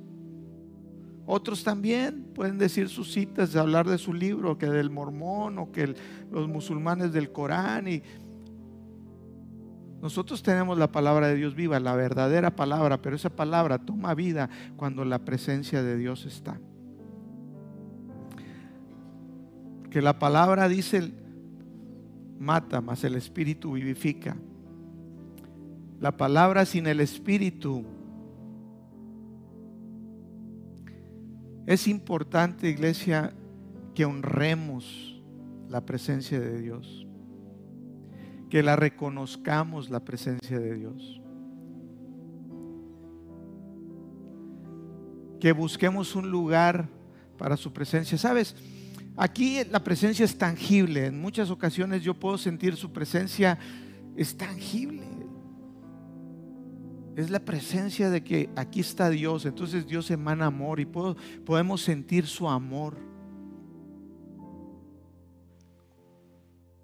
otros 1.27 1.63
también 1.63 2.31
pueden 2.35 2.57
decir 2.57 2.89
sus 2.89 3.13
citas 3.13 3.53
de 3.53 3.61
hablar 3.61 3.87
de 3.87 3.99
su 3.99 4.15
libro, 4.15 4.57
que 4.57 4.65
del 4.65 4.89
mormón 4.89 5.59
o 5.59 5.71
que 5.71 5.95
los 6.31 6.49
musulmanes 6.49 7.13
del 7.13 7.31
Corán. 7.31 7.89
Y 7.89 8.03
nosotros 10.01 10.43
tenemos 10.43 10.79
la 10.79 10.91
palabra 10.91 11.29
de 11.29 11.35
Dios 11.35 11.55
viva, 11.55 11.79
la 11.79 11.95
verdadera 11.95 12.57
palabra, 12.57 13.03
pero 13.03 13.17
esa 13.17 13.29
palabra 13.29 13.77
toma 13.77 14.15
vida 14.15 14.49
cuando 14.77 15.05
la 15.05 15.19
presencia 15.27 15.83
de 15.83 15.99
Dios 15.99 16.25
está. 16.25 16.59
Que 19.91 20.03
la 20.03 20.19
palabra 20.19 20.69
dice 20.69 21.13
mata, 22.39 22.81
mas 22.81 23.05
el 23.05 23.15
espíritu 23.15 23.73
vivifica. 23.73 24.37
La 26.01 26.17
palabra 26.17 26.65
sin 26.65 26.87
el 26.87 27.01
espíritu 27.01 27.85
es 31.67 31.89
importante, 31.89 32.69
iglesia, 32.69 33.33
que 33.95 34.05
honremos 34.05 35.21
la 35.69 35.85
presencia 35.85 36.39
de 36.39 36.61
Dios. 36.61 37.07
Que 38.49 38.63
la 38.63 38.77
reconozcamos 38.77 39.91
la 39.91 40.01
presencia 40.01 40.59
de 40.59 40.75
Dios. 40.75 41.21
Que 45.41 45.53
busquemos 45.53 46.17
un 46.17 46.31
lugar 46.31 46.89
para 47.37 47.57
su 47.57 47.73
presencia. 47.73 48.17
¿Sabes? 48.17 48.57
Aquí 49.19 49.65
la 49.65 49.83
presencia 49.83 50.25
es 50.25 50.39
tangible. 50.39 51.07
En 51.07 51.21
muchas 51.21 51.51
ocasiones 51.51 52.05
yo 52.05 52.15
puedo 52.15 52.39
sentir 52.39 52.77
su 52.77 52.93
presencia 52.93 53.59
es 54.17 54.37
tangible. 54.37 55.03
Es 57.17 57.29
la 57.29 57.41
presencia 57.41 58.11
de 58.11 58.23
que 58.23 58.49
aquí 58.55 58.79
está 58.79 59.11
Dios, 59.11 59.45
entonces 59.45 59.89
Dios 59.89 60.09
emana 60.13 60.47
amor 60.47 60.79
y 60.79 60.87
podemos 60.87 61.83
sentir 61.83 62.29
su 62.29 62.49
amor. 62.49 62.97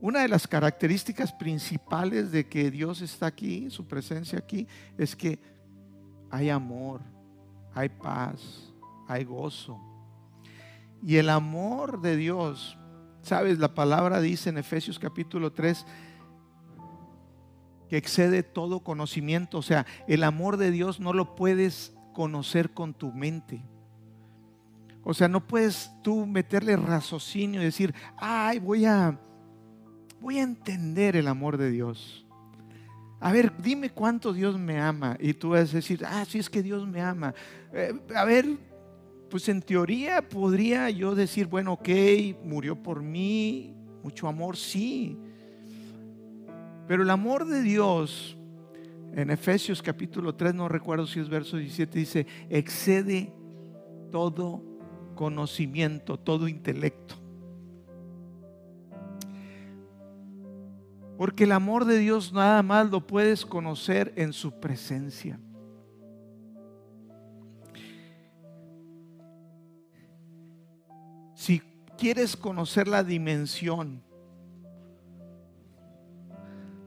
Una 0.00 0.22
de 0.22 0.28
las 0.28 0.48
características 0.48 1.32
principales 1.32 2.32
de 2.32 2.48
que 2.48 2.68
Dios 2.68 3.00
está 3.00 3.26
aquí, 3.26 3.70
su 3.70 3.86
presencia 3.86 4.40
aquí, 4.40 4.66
es 4.98 5.14
que 5.14 5.38
hay 6.30 6.50
amor, 6.50 7.00
hay 7.72 7.88
paz, 7.88 8.72
hay 9.06 9.22
gozo. 9.22 9.93
Y 11.06 11.18
el 11.18 11.28
amor 11.28 12.00
de 12.00 12.16
Dios, 12.16 12.78
sabes, 13.20 13.58
la 13.58 13.74
palabra 13.74 14.22
dice 14.22 14.48
en 14.48 14.56
Efesios 14.56 14.98
capítulo 14.98 15.52
3 15.52 15.84
que 17.90 17.98
excede 17.98 18.42
todo 18.42 18.80
conocimiento. 18.80 19.58
O 19.58 19.62
sea, 19.62 19.84
el 20.08 20.24
amor 20.24 20.56
de 20.56 20.70
Dios 20.70 21.00
no 21.00 21.12
lo 21.12 21.34
puedes 21.34 21.94
conocer 22.14 22.72
con 22.72 22.94
tu 22.94 23.12
mente. 23.12 23.62
O 25.02 25.12
sea, 25.12 25.28
no 25.28 25.46
puedes 25.46 25.90
tú 26.02 26.24
meterle 26.24 26.74
raciocinio 26.74 27.60
y 27.60 27.66
decir, 27.66 27.94
ay, 28.16 28.58
voy 28.58 28.86
a, 28.86 29.20
voy 30.22 30.38
a 30.38 30.42
entender 30.42 31.16
el 31.16 31.28
amor 31.28 31.58
de 31.58 31.70
Dios. 31.70 32.26
A 33.20 33.30
ver, 33.30 33.52
dime 33.58 33.90
cuánto 33.90 34.32
Dios 34.32 34.58
me 34.58 34.80
ama. 34.80 35.18
Y 35.20 35.34
tú 35.34 35.50
vas 35.50 35.70
a 35.70 35.76
decir, 35.76 36.02
ah, 36.06 36.24
sí 36.26 36.38
es 36.38 36.48
que 36.48 36.62
Dios 36.62 36.88
me 36.88 37.02
ama. 37.02 37.34
Eh, 37.74 37.92
a 38.16 38.24
ver, 38.24 38.56
pues 39.28 39.48
en 39.48 39.62
teoría 39.62 40.28
podría 40.28 40.90
yo 40.90 41.14
decir, 41.14 41.46
bueno, 41.46 41.74
ok, 41.74 41.88
murió 42.44 42.80
por 42.82 43.02
mí, 43.02 43.74
mucho 44.02 44.28
amor, 44.28 44.56
sí. 44.56 45.18
Pero 46.86 47.02
el 47.02 47.10
amor 47.10 47.46
de 47.46 47.62
Dios, 47.62 48.36
en 49.14 49.30
Efesios 49.30 49.82
capítulo 49.82 50.34
3, 50.34 50.54
no 50.54 50.68
recuerdo 50.68 51.06
si 51.06 51.20
es 51.20 51.28
verso 51.28 51.56
17, 51.56 51.98
dice, 51.98 52.26
excede 52.50 53.32
todo 54.10 54.62
conocimiento, 55.14 56.18
todo 56.18 56.48
intelecto. 56.48 57.14
Porque 61.16 61.44
el 61.44 61.52
amor 61.52 61.84
de 61.84 61.98
Dios 61.98 62.32
nada 62.32 62.62
más 62.62 62.90
lo 62.90 63.06
puedes 63.06 63.46
conocer 63.46 64.12
en 64.16 64.32
su 64.32 64.58
presencia. 64.60 65.38
Quieres 71.96 72.36
conocer 72.36 72.88
la 72.88 73.04
dimensión 73.04 74.02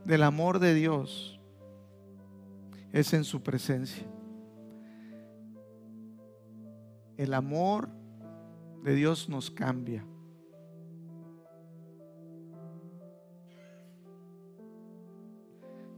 del 0.06 0.24
amor 0.24 0.60
de 0.60 0.74
Dios, 0.74 1.40
es 2.94 3.14
en 3.14 3.24
su 3.24 3.44
presencia. 3.44 4.06
El 7.18 7.34
amor 7.34 7.90
de 8.84 8.96
Dios 8.96 9.28
nos 9.28 9.52
cambia. 9.52 10.06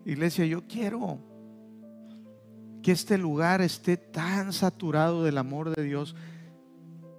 Iglesia, 0.05 0.45
yo 0.45 0.65
quiero 0.67 1.19
que 2.81 2.91
este 2.91 3.17
lugar 3.17 3.61
esté 3.61 3.97
tan 3.97 4.53
saturado 4.53 5.23
del 5.23 5.37
amor 5.37 5.75
de 5.75 5.83
Dios 5.83 6.15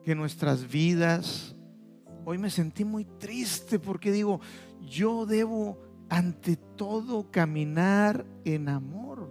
que 0.02 0.16
nuestras 0.16 0.68
vidas, 0.68 1.54
hoy 2.30 2.38
me 2.38 2.48
sentí 2.48 2.84
muy 2.84 3.04
triste 3.04 3.80
porque 3.80 4.12
digo, 4.12 4.40
yo 4.88 5.26
debo 5.26 5.78
ante 6.08 6.54
todo 6.54 7.28
caminar 7.28 8.24
en 8.44 8.68
amor. 8.68 9.28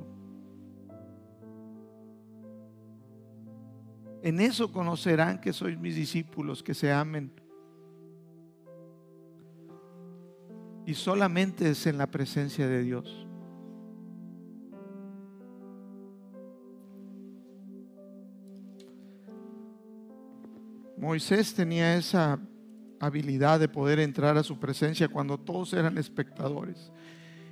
En 4.22 4.42
eso 4.42 4.70
conocerán 4.74 5.40
que 5.40 5.54
sois 5.54 5.80
mis 5.80 5.96
discípulos, 5.96 6.62
que 6.62 6.74
se 6.74 6.92
amen. 6.92 7.32
Y 10.86 10.94
solamente 10.94 11.70
es 11.70 11.88
en 11.88 11.98
la 11.98 12.08
presencia 12.08 12.68
de 12.68 12.84
Dios. 12.84 13.26
Moisés 20.98 21.54
tenía 21.54 21.96
esa 21.96 22.42
habilidad 23.00 23.60
de 23.60 23.70
poder 23.70 24.00
entrar 24.00 24.38
a 24.38 24.44
su 24.44 24.60
presencia 24.60 25.08
cuando 25.08 25.38
todos 25.38 25.74
eran 25.74 25.98
espectadores. 25.98 26.92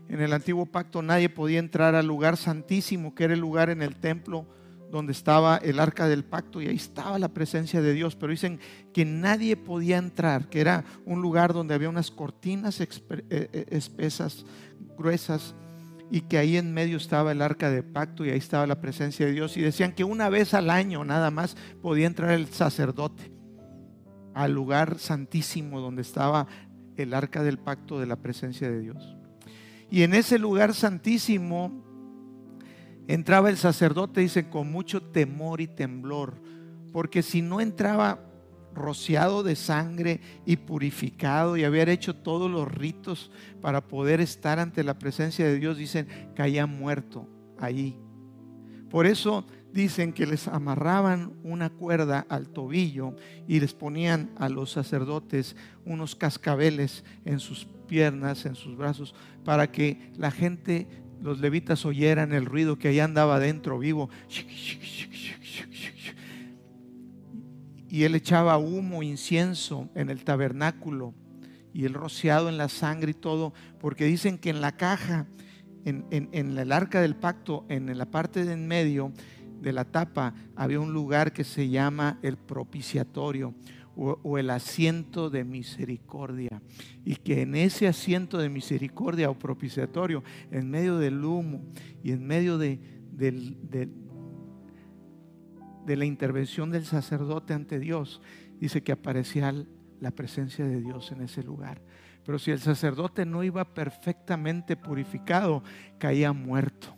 En 0.09 0.21
el 0.21 0.33
antiguo 0.33 0.65
pacto 0.65 1.01
nadie 1.01 1.29
podía 1.29 1.59
entrar 1.59 1.95
al 1.95 2.07
lugar 2.07 2.37
santísimo, 2.37 3.13
que 3.13 3.25
era 3.25 3.33
el 3.33 3.39
lugar 3.39 3.69
en 3.69 3.81
el 3.81 3.95
templo 3.95 4.45
donde 4.89 5.11
estaba 5.11 5.57
el 5.57 5.79
arca 5.79 6.07
del 6.07 6.23
pacto 6.23 6.61
y 6.61 6.67
ahí 6.67 6.77
estaba 6.77 7.19
la 7.19 7.27
presencia 7.27 7.81
de 7.81 7.93
Dios, 7.93 8.15
pero 8.15 8.31
dicen 8.31 8.59
que 8.93 9.03
nadie 9.03 9.57
podía 9.57 9.97
entrar, 9.97 10.47
que 10.49 10.61
era 10.61 10.85
un 11.05 11.21
lugar 11.21 11.53
donde 11.53 11.73
había 11.73 11.89
unas 11.89 12.09
cortinas 12.09 12.79
eh, 12.79 12.87
eh, 13.09 13.65
espesas, 13.69 14.45
gruesas, 14.97 15.55
y 16.09 16.21
que 16.21 16.37
ahí 16.37 16.55
en 16.55 16.73
medio 16.73 16.95
estaba 16.95 17.33
el 17.33 17.41
arca 17.41 17.69
del 17.69 17.83
pacto 17.83 18.25
y 18.25 18.29
ahí 18.29 18.37
estaba 18.37 18.65
la 18.65 18.79
presencia 18.79 19.25
de 19.25 19.33
Dios. 19.33 19.57
Y 19.57 19.61
decían 19.61 19.91
que 19.91 20.05
una 20.05 20.29
vez 20.29 20.53
al 20.53 20.69
año 20.69 21.03
nada 21.03 21.31
más 21.31 21.57
podía 21.81 22.07
entrar 22.07 22.31
el 22.31 22.47
sacerdote 22.47 23.36
al 24.37 24.53
lugar 24.53 24.99
santísimo 24.99 25.81
donde 25.81 26.03
estaba 26.03 26.45
el 26.95 27.13
arca 27.15 27.41
del 27.41 27.57
pacto 27.57 27.99
de 27.99 28.05
la 28.05 28.17
presencia 28.17 28.69
de 28.69 28.79
Dios. 28.79 29.17
Y 29.89 30.03
en 30.03 30.13
ese 30.13 30.37
lugar 30.37 30.75
santísimo 30.75 31.83
entraba 33.07 33.49
el 33.49 33.57
sacerdote, 33.57 34.21
dice, 34.21 34.47
con 34.47 34.71
mucho 34.71 35.01
temor 35.01 35.59
y 35.59 35.67
temblor, 35.67 36.39
porque 36.93 37.23
si 37.23 37.41
no 37.41 37.61
entraba 37.61 38.19
rociado 38.75 39.41
de 39.41 39.55
sangre 39.55 40.21
y 40.45 40.57
purificado 40.57 41.57
y 41.57 41.63
haber 41.63 41.89
hecho 41.89 42.15
todos 42.15 42.51
los 42.51 42.71
ritos 42.71 43.31
para 43.59 43.87
poder 43.87 44.21
estar 44.21 44.59
ante 44.59 44.83
la 44.83 44.99
presencia 44.99 45.47
de 45.47 45.57
Dios, 45.57 45.77
dicen, 45.77 46.07
caía 46.35 46.67
muerto 46.67 47.27
allí. 47.59 47.97
Por 48.91 49.07
eso 49.07 49.45
dicen 49.73 50.13
que 50.13 50.25
les 50.25 50.47
amarraban 50.47 51.33
una 51.43 51.69
cuerda 51.69 52.25
al 52.29 52.49
tobillo 52.49 53.15
y 53.47 53.59
les 53.59 53.73
ponían 53.73 54.31
a 54.37 54.49
los 54.49 54.71
sacerdotes 54.71 55.55
unos 55.85 56.15
cascabeles 56.15 57.03
en 57.25 57.39
sus 57.39 57.67
piernas, 57.87 58.45
en 58.45 58.55
sus 58.55 58.77
brazos, 58.77 59.15
para 59.43 59.71
que 59.71 60.11
la 60.17 60.31
gente, 60.31 60.87
los 61.21 61.39
levitas 61.39 61.85
oyeran 61.85 62.33
el 62.33 62.45
ruido 62.45 62.77
que 62.77 62.89
allá 62.89 63.05
andaba 63.05 63.39
dentro 63.39 63.79
vivo. 63.79 64.09
Y 67.89 68.03
él 68.03 68.15
echaba 68.15 68.57
humo, 68.57 69.01
incienso 69.01 69.89
en 69.95 70.09
el 70.09 70.23
tabernáculo 70.23 71.13
y 71.73 71.85
el 71.85 71.93
rociado 71.93 72.49
en 72.49 72.57
la 72.57 72.69
sangre 72.69 73.11
y 73.11 73.13
todo, 73.13 73.53
porque 73.79 74.05
dicen 74.05 74.37
que 74.37 74.49
en 74.49 74.61
la 74.61 74.75
caja, 74.75 75.25
en, 75.85 76.05
en 76.11 76.57
el 76.57 76.71
arca 76.71 76.99
del 76.99 77.15
pacto, 77.15 77.65
en 77.69 77.97
la 77.97 78.05
parte 78.05 78.43
de 78.43 78.53
en 78.53 78.67
medio, 78.67 79.13
de 79.61 79.73
la 79.73 79.85
tapa 79.85 80.33
había 80.55 80.79
un 80.79 80.93
lugar 80.93 81.33
que 81.33 81.43
se 81.43 81.69
llama 81.69 82.19
el 82.21 82.37
propiciatorio 82.37 83.53
o, 83.95 84.37
el 84.37 84.49
asiento 84.51 85.29
de 85.29 85.43
misericordia. 85.43 86.61
Y 87.03 87.15
que 87.15 87.41
en 87.41 87.55
ese 87.55 87.87
asiento 87.87 88.37
de 88.37 88.49
misericordia 88.49 89.29
o 89.29 89.39
propiciatorio, 89.39 90.23
en 90.51 90.69
medio 90.69 90.97
del 90.97 91.23
humo 91.25 91.63
y 92.03 92.11
en 92.11 92.25
medio 92.25 92.57
de, 92.57 92.79
de, 93.11 93.89
de 95.85 95.95
la 95.95 96.05
intervención 96.05 96.69
del 96.69 96.85
sacerdote 96.85 97.53
ante 97.53 97.79
Dios, 97.79 98.21
dice 98.59 98.83
que 98.83 98.91
aparecía 98.91 99.53
la 99.99 100.11
presencia 100.11 100.65
de 100.65 100.81
Dios 100.81 101.11
en 101.11 101.21
ese 101.21 101.41
lugar. 101.41 101.81
Pero 102.23 102.37
si 102.39 102.51
el 102.51 102.59
sacerdote 102.59 103.25
no 103.25 103.43
iba 103.43 103.73
perfectamente 103.73 104.75
purificado, 104.75 105.63
caía 105.97 106.33
muerto. 106.33 106.96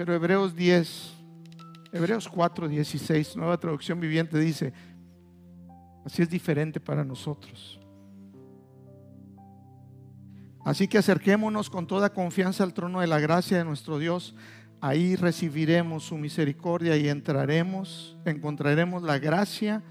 Pero 0.00 0.14
Hebreos 0.14 0.56
10, 0.56 1.12
Hebreos 1.92 2.26
4, 2.26 2.68
16, 2.68 3.36
nueva 3.36 3.60
traducción 3.60 4.00
viviente 4.00 4.38
dice, 4.38 4.72
así 6.06 6.22
es 6.22 6.30
diferente 6.30 6.80
para 6.80 7.04
nosotros. 7.04 7.78
Así 10.64 10.88
que 10.88 10.96
acerquémonos 10.96 11.68
con 11.68 11.86
toda 11.86 12.14
confianza 12.14 12.64
al 12.64 12.72
trono 12.72 13.02
de 13.02 13.08
la 13.08 13.20
gracia 13.20 13.58
de 13.58 13.64
nuestro 13.66 13.98
Dios. 13.98 14.34
Ahí 14.80 15.16
recibiremos 15.16 16.04
su 16.04 16.16
misericordia 16.16 16.96
y 16.96 17.06
entraremos, 17.10 18.16
encontraremos 18.24 19.02
la 19.02 19.18
gracia 19.18 19.82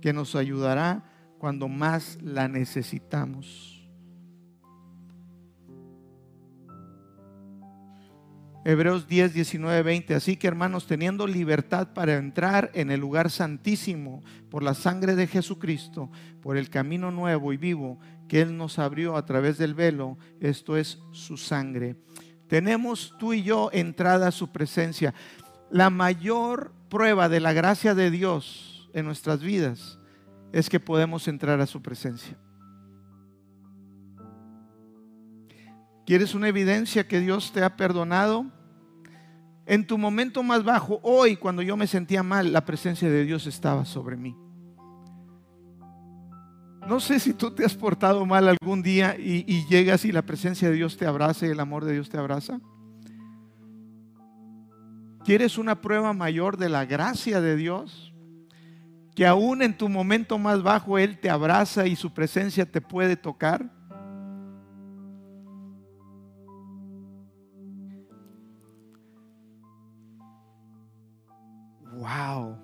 que 0.00 0.12
nos 0.12 0.36
ayudará 0.36 1.10
cuando 1.38 1.66
más 1.66 2.22
la 2.22 2.46
necesitamos. 2.46 3.75
Hebreos 8.68 9.06
10, 9.06 9.32
19, 9.32 9.80
20. 9.80 10.16
Así 10.16 10.36
que 10.36 10.48
hermanos, 10.48 10.88
teniendo 10.88 11.28
libertad 11.28 11.92
para 11.94 12.16
entrar 12.16 12.72
en 12.74 12.90
el 12.90 12.98
lugar 12.98 13.30
santísimo 13.30 14.24
por 14.50 14.64
la 14.64 14.74
sangre 14.74 15.14
de 15.14 15.28
Jesucristo, 15.28 16.10
por 16.42 16.56
el 16.56 16.68
camino 16.68 17.12
nuevo 17.12 17.52
y 17.52 17.58
vivo 17.58 18.00
que 18.26 18.40
Él 18.40 18.56
nos 18.56 18.80
abrió 18.80 19.16
a 19.16 19.24
través 19.24 19.56
del 19.56 19.74
velo, 19.74 20.18
esto 20.40 20.76
es 20.76 20.98
su 21.12 21.36
sangre. 21.36 21.94
Tenemos 22.48 23.14
tú 23.20 23.34
y 23.34 23.44
yo 23.44 23.70
entrada 23.72 24.26
a 24.26 24.32
su 24.32 24.50
presencia. 24.50 25.14
La 25.70 25.88
mayor 25.88 26.72
prueba 26.90 27.28
de 27.28 27.38
la 27.38 27.52
gracia 27.52 27.94
de 27.94 28.10
Dios 28.10 28.90
en 28.94 29.04
nuestras 29.04 29.42
vidas 29.42 30.00
es 30.52 30.68
que 30.68 30.80
podemos 30.80 31.28
entrar 31.28 31.60
a 31.60 31.66
su 31.66 31.82
presencia. 31.82 32.36
¿Quieres 36.04 36.34
una 36.34 36.48
evidencia 36.48 37.06
que 37.06 37.20
Dios 37.20 37.52
te 37.52 37.62
ha 37.62 37.76
perdonado? 37.76 38.55
En 39.66 39.84
tu 39.84 39.98
momento 39.98 40.44
más 40.44 40.62
bajo, 40.62 41.00
hoy 41.02 41.36
cuando 41.36 41.60
yo 41.60 41.76
me 41.76 41.88
sentía 41.88 42.22
mal, 42.22 42.52
la 42.52 42.64
presencia 42.64 43.10
de 43.10 43.24
Dios 43.24 43.48
estaba 43.48 43.84
sobre 43.84 44.16
mí. 44.16 44.36
No 46.86 47.00
sé 47.00 47.18
si 47.18 47.34
tú 47.34 47.50
te 47.50 47.64
has 47.64 47.74
portado 47.74 48.24
mal 48.24 48.46
algún 48.46 48.80
día 48.80 49.16
y, 49.18 49.66
llegas 49.66 50.04
y 50.04 50.12
la 50.12 50.22
presencia 50.22 50.70
de 50.70 50.76
Dios 50.76 50.96
te 50.96 51.04
abraza 51.04 51.44
y 51.44 51.50
el 51.50 51.58
amor 51.58 51.84
de 51.84 51.94
Dios 51.94 52.08
te 52.08 52.16
abraza. 52.16 52.60
¿Quieres 55.24 55.58
una 55.58 55.80
prueba 55.80 56.12
mayor 56.12 56.56
de 56.56 56.68
la 56.68 56.84
gracia 56.84 57.40
de 57.40 57.56
Dios? 57.56 58.14
Que 59.16 59.26
aún 59.26 59.62
en 59.62 59.76
tu 59.76 59.88
momento 59.88 60.38
más 60.38 60.62
bajo 60.62 60.96
Él 60.96 61.18
te 61.18 61.28
abraza 61.28 61.88
y 61.88 61.96
su 61.96 62.14
presencia 62.14 62.70
te 62.70 62.80
puede 62.80 63.16
tocar. 63.16 63.68
Wow. 72.06 72.56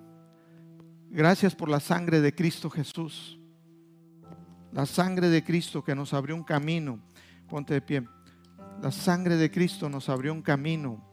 Gracias 1.11 1.55
por 1.57 1.69
la 1.69 1.81
sangre 1.81 2.21
de 2.21 2.33
Cristo 2.33 2.71
Jesús. 2.71 3.41
La 4.71 4.87
sangre 4.87 5.29
de 5.29 5.43
Cristo 5.43 5.83
que 5.83 5.97
nos 5.97 6.15
abrió 6.15 6.37
un 6.37 6.45
camino. 6.45 7.01
Ponte 7.49 7.75
de 7.75 7.81
pie. 7.81 8.07
La 8.81 8.93
sangre 8.93 9.37
de 9.37 9.51
Cristo 9.51 9.89
nos 9.89 10.09
abrió 10.09 10.33
un 10.33 10.43
camino. 10.43 11.05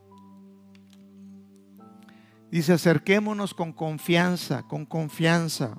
Dice, 2.51 2.73
acerquémonos 2.73 3.55
con 3.55 3.73
confianza, 3.73 4.61
con 4.63 4.85
confianza. 4.85 5.75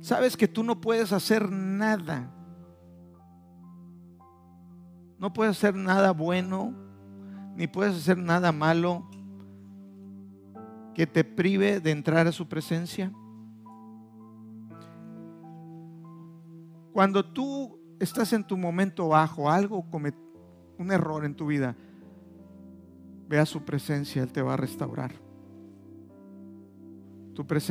Sabes 0.00 0.36
que 0.36 0.48
tú 0.48 0.62
no 0.62 0.80
puedes 0.80 1.12
hacer 1.12 1.50
nada. 1.50 2.32
No 5.18 5.32
puedes 5.32 5.58
hacer 5.58 5.74
nada 5.74 6.12
bueno, 6.12 6.74
ni 7.54 7.66
puedes 7.66 7.96
hacer 7.96 8.16
nada 8.16 8.50
malo 8.50 9.06
que 10.96 11.06
te 11.06 11.24
prive 11.24 11.78
de 11.78 11.90
entrar 11.90 12.26
a 12.26 12.32
su 12.32 12.48
presencia? 12.48 13.12
Cuando 16.90 17.22
tú 17.22 17.78
estás 18.00 18.32
en 18.32 18.42
tu 18.42 18.56
momento 18.56 19.08
bajo, 19.08 19.50
algo 19.50 19.84
un 20.78 20.90
error 20.90 21.26
en 21.26 21.34
tu 21.34 21.48
vida, 21.48 21.76
ve 23.28 23.38
a 23.38 23.44
su 23.44 23.62
presencia, 23.62 24.22
Él 24.22 24.32
te 24.32 24.40
va 24.40 24.54
a 24.54 24.56
restaurar. 24.56 25.12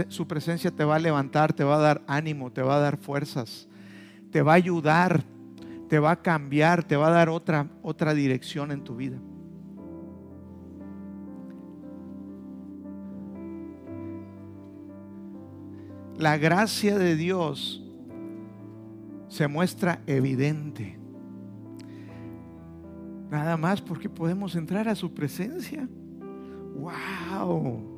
su 0.09 0.27
presencia 0.27 0.69
te 0.69 0.83
va 0.83 0.97
a 0.97 0.99
levantar, 0.99 1.51
te 1.51 1.63
va 1.63 1.77
a 1.77 1.79
dar 1.79 2.03
ánimo, 2.05 2.51
te 2.51 2.61
va 2.61 2.75
a 2.75 2.79
dar 2.79 2.97
fuerzas, 2.97 3.67
te 4.29 4.43
va 4.43 4.51
a 4.51 4.55
ayudar, 4.57 5.23
te 5.89 5.97
va 5.97 6.11
a 6.11 6.21
cambiar, 6.21 6.83
te 6.83 6.95
va 6.95 7.07
a 7.07 7.11
dar 7.11 7.29
otra, 7.29 7.71
otra 7.81 8.13
dirección 8.13 8.71
en 8.71 8.83
tu 8.83 8.95
vida. 8.95 9.17
La 16.17 16.37
gracia 16.37 16.97
de 16.97 17.15
Dios 17.15 17.83
se 19.27 19.47
muestra 19.47 20.01
evidente. 20.07 20.97
Nada 23.29 23.57
más 23.57 23.81
porque 23.81 24.09
podemos 24.09 24.55
entrar 24.55 24.87
a 24.87 24.95
su 24.95 25.13
presencia. 25.13 25.87
¡Wow! 26.75 27.95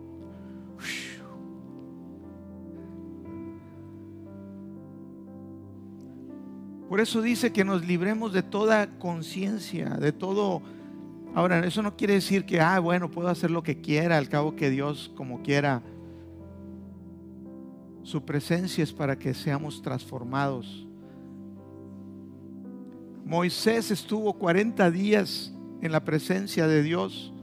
Por 6.90 7.02
eso 7.02 7.22
dice 7.22 7.52
que 7.52 7.66
nos 7.66 7.86
libremos 7.86 8.32
de 8.34 8.44
toda 8.44 8.98
conciencia, 8.98 9.90
de 9.90 10.14
todo... 10.14 10.62
Ahora, 11.36 11.60
eso 11.68 11.84
no 11.84 11.98
quiere 11.98 12.14
decir 12.14 12.46
que, 12.46 12.62
ah, 12.62 12.80
bueno, 12.80 13.12
puedo 13.12 13.28
hacer 13.28 13.52
lo 13.52 13.62
que 13.62 13.82
quiera, 13.82 14.18
al 14.18 14.30
cabo 14.30 14.56
que 14.56 14.70
Dios 14.70 15.12
como 15.16 15.44
quiera 15.44 15.84
su 18.08 18.24
presencia 18.24 18.86
es 18.86 18.94
para 18.94 19.20
que 19.20 19.34
seamos 19.34 19.82
transformados. 19.82 20.88
Moisés 23.26 23.92
estuvo 23.92 24.32
40 24.32 24.90
días 24.92 25.54
en 25.82 25.92
la 25.92 26.06
presencia 26.06 26.68
de 26.68 26.84
Dios. 26.84 27.34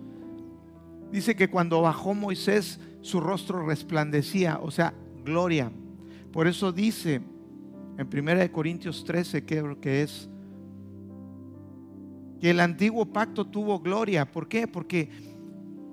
Dice 1.13 1.37
que 1.37 1.51
cuando 1.51 1.83
bajó 1.83 2.15
Moisés, 2.15 2.81
su 3.03 3.21
rostro 3.21 3.67
resplandecía, 3.67 4.59
o 4.63 4.71
sea, 4.71 4.95
gloria. 5.23 5.71
Por 6.33 6.47
eso 6.47 6.73
dice 6.73 7.21
en 7.99 8.09
1 8.11 8.51
Corintios 8.51 9.05
13 9.05 9.45
que, 9.45 9.77
que 9.83 10.01
es 10.01 10.31
que 12.41 12.49
el 12.49 12.61
antiguo 12.61 13.05
pacto 13.05 13.45
tuvo 13.45 13.81
gloria. 13.81 14.25
¿Por 14.25 14.49
qué? 14.49 14.67
Porque 14.67 15.11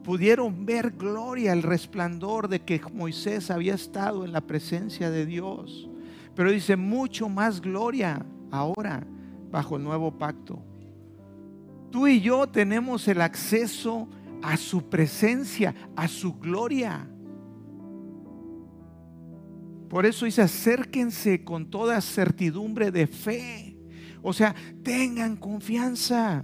pudieron 0.04 0.66
ver 0.66 0.92
gloria, 0.92 1.54
el 1.54 1.64
resplandor 1.64 2.48
de 2.48 2.62
que 2.62 2.82
Moisés 2.94 3.52
había 3.52 3.76
estado 3.76 4.26
en 4.26 4.32
la 4.32 4.42
presencia 4.42 5.10
de 5.10 5.26
Dios. 5.26 5.90
Pero 6.36 6.52
dice, 6.52 6.76
mucho 6.76 7.30
más 7.30 7.62
gloria 7.62 8.26
ahora 8.52 9.06
bajo 9.52 9.78
el 9.78 9.84
nuevo 9.84 10.18
pacto. 10.18 10.64
Tú 11.92 12.08
y 12.08 12.22
yo 12.22 12.48
tenemos 12.48 13.08
el 13.08 13.22
acceso 13.22 14.08
a 14.42 14.58
su 14.58 14.90
presencia, 14.90 15.76
a 15.96 16.08
su 16.08 16.40
gloria. 16.40 17.08
Por 19.90 20.06
eso 20.06 20.26
dice, 20.26 20.42
acérquense 20.42 21.44
con 21.44 21.70
toda 21.70 22.00
certidumbre 22.00 22.92
de 22.92 23.08
fe. 23.08 23.78
O 24.22 24.32
sea, 24.32 24.56
tengan 24.84 25.36
confianza. 25.36 26.44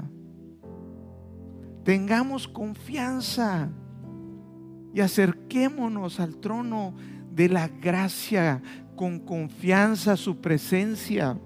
Tengamos 1.88 2.50
confianza 2.50 3.70
y 4.94 5.00
acerquémonos 5.00 6.20
al 6.20 6.36
trono 6.36 6.94
de 7.32 7.48
la 7.48 7.70
gracia 7.70 8.62
con 8.98 9.20
confianza 9.20 10.12
a 10.12 10.18
su 10.18 10.42
presencia. 10.42 11.40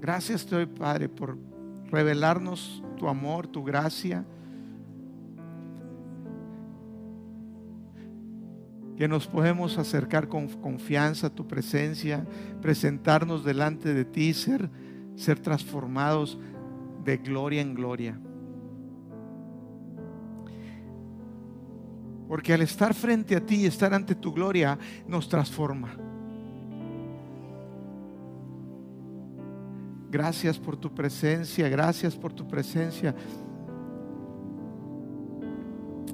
Gracias 0.00 0.46
te 0.46 0.54
doy, 0.54 0.66
Padre, 0.66 1.08
por 1.08 1.36
revelarnos 1.90 2.84
tu 2.96 3.08
amor, 3.08 3.48
tu 3.48 3.64
gracia. 3.64 4.24
Que 9.00 9.08
nos 9.08 9.26
podemos 9.26 9.78
acercar 9.78 10.28
con 10.28 10.46
confianza 10.46 11.28
a 11.28 11.30
tu 11.30 11.48
presencia, 11.48 12.26
presentarnos 12.60 13.46
delante 13.46 13.94
de 13.94 14.04
ti, 14.04 14.34
ser, 14.34 14.68
ser 15.16 15.40
transformados 15.40 16.38
de 17.02 17.16
gloria 17.16 17.62
en 17.62 17.74
gloria. 17.74 18.20
Porque 22.28 22.52
al 22.52 22.60
estar 22.60 22.92
frente 22.92 23.34
a 23.34 23.40
ti, 23.40 23.64
estar 23.64 23.94
ante 23.94 24.14
tu 24.14 24.34
gloria, 24.34 24.78
nos 25.08 25.30
transforma. 25.30 25.96
Gracias 30.10 30.58
por 30.58 30.76
tu 30.76 30.94
presencia, 30.94 31.70
gracias 31.70 32.14
por 32.14 32.34
tu 32.34 32.46
presencia. 32.46 33.14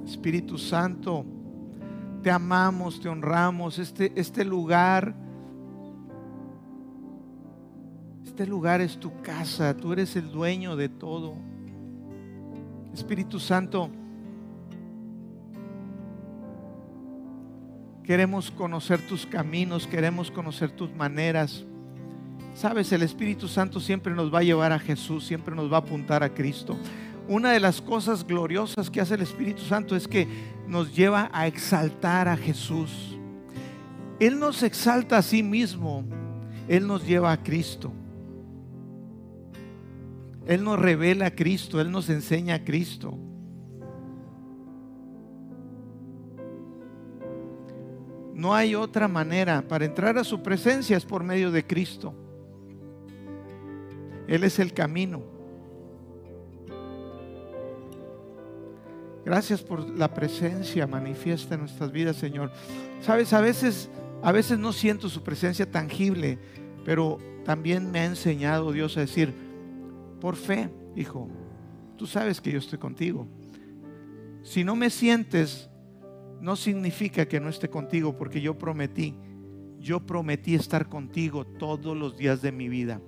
Espíritu 0.05 0.57
Santo, 0.57 1.25
te 2.21 2.31
amamos, 2.31 2.99
te 2.99 3.09
honramos. 3.09 3.79
Este, 3.79 4.11
este 4.15 4.43
lugar, 4.43 5.13
este 8.25 8.45
lugar 8.45 8.81
es 8.81 8.99
tu 8.99 9.21
casa, 9.21 9.75
tú 9.75 9.93
eres 9.93 10.15
el 10.15 10.31
dueño 10.31 10.75
de 10.75 10.89
todo. 10.89 11.35
Espíritu 12.93 13.39
Santo, 13.39 13.89
queremos 18.03 18.49
conocer 18.51 18.99
tus 19.01 19.25
caminos, 19.25 19.85
queremos 19.85 20.31
conocer 20.31 20.71
tus 20.71 20.93
maneras. 20.93 21.65
Sabes, 22.55 22.91
el 22.91 23.03
Espíritu 23.03 23.47
Santo 23.47 23.79
siempre 23.79 24.15
nos 24.15 24.33
va 24.33 24.39
a 24.39 24.43
llevar 24.43 24.71
a 24.71 24.79
Jesús, 24.79 25.25
siempre 25.25 25.55
nos 25.55 25.71
va 25.71 25.77
a 25.77 25.79
apuntar 25.81 26.23
a 26.23 26.33
Cristo 26.33 26.75
una 27.27 27.51
de 27.51 27.59
las 27.59 27.81
cosas 27.81 28.25
gloriosas 28.25 28.89
que 28.89 29.01
hace 29.01 29.15
el 29.15 29.21
Espíritu 29.21 29.61
Santo 29.61 29.95
es 29.95 30.07
que 30.07 30.27
nos 30.67 30.95
lleva 30.95 31.29
a 31.33 31.47
exaltar 31.47 32.27
a 32.27 32.37
Jesús. 32.37 33.17
Él 34.19 34.39
nos 34.39 34.63
exalta 34.63 35.17
a 35.17 35.21
sí 35.21 35.43
mismo 35.43 36.03
Él 36.67 36.87
nos 36.87 37.05
lleva 37.05 37.31
a 37.31 37.43
Cristo. 37.43 37.91
Él 40.45 40.63
nos 40.63 40.79
revela 40.79 41.27
a 41.27 41.31
Cristo, 41.31 41.79
Él 41.81 41.91
nos 41.91 42.09
enseña 42.09 42.55
a 42.55 42.63
Cristo. 42.63 43.17
No 48.33 48.53
hay 48.53 48.75
otra 48.75 49.07
manera 49.07 49.61
para 49.67 49.85
entrar 49.85 50.17
a 50.17 50.23
su 50.23 50.41
presencia 50.43 50.95
es 50.95 51.05
por 51.05 51.23
medio 51.23 51.51
de 51.51 51.65
Cristo. 51.65 52.13
Él 54.27 54.43
es 54.43 54.59
el 54.59 54.73
camino. 54.73 55.36
Gracias 59.27 59.61
por 59.61 59.89
la 59.89 60.13
presencia 60.13 60.87
manifiesta 60.87 61.55
en 61.55 61.59
nuestras 61.59 61.91
vidas, 61.91 62.15
Señor. 62.15 62.49
Sabes, 63.01 63.33
a 63.33 63.41
veces 63.41 63.89
a 64.23 64.31
veces 64.31 64.57
no 64.57 64.71
siento 64.71 65.09
su 65.09 65.21
presencia 65.21 65.69
tangible, 65.69 66.39
pero 66.85 67.17
también 67.43 67.91
me 67.91 67.99
ha 67.99 68.05
enseñado 68.05 68.71
Dios 68.71 68.95
a 68.95 69.01
decir, 69.01 69.33
por 70.21 70.37
fe, 70.37 70.69
hijo, 70.95 71.27
tú 71.97 72.07
sabes 72.07 72.39
que 72.39 72.53
yo 72.53 72.57
estoy 72.57 72.79
contigo. 72.79 73.27
Si 74.43 74.63
no 74.63 74.77
me 74.77 74.89
sientes, 74.89 75.69
no 76.39 76.55
significa 76.55 77.27
que 77.27 77.41
no 77.41 77.49
esté 77.49 77.69
contigo, 77.69 78.15
porque 78.15 78.39
yo 78.39 78.57
prometí, 78.57 79.13
yo 79.77 80.05
prometí 80.05 80.55
estar 80.55 80.87
contigo 80.87 81.45
todos 81.45 81.97
los 81.97 82.15
días 82.15 82.41
de 82.41 82.53
mi 82.53 82.69
vida. 82.69 83.01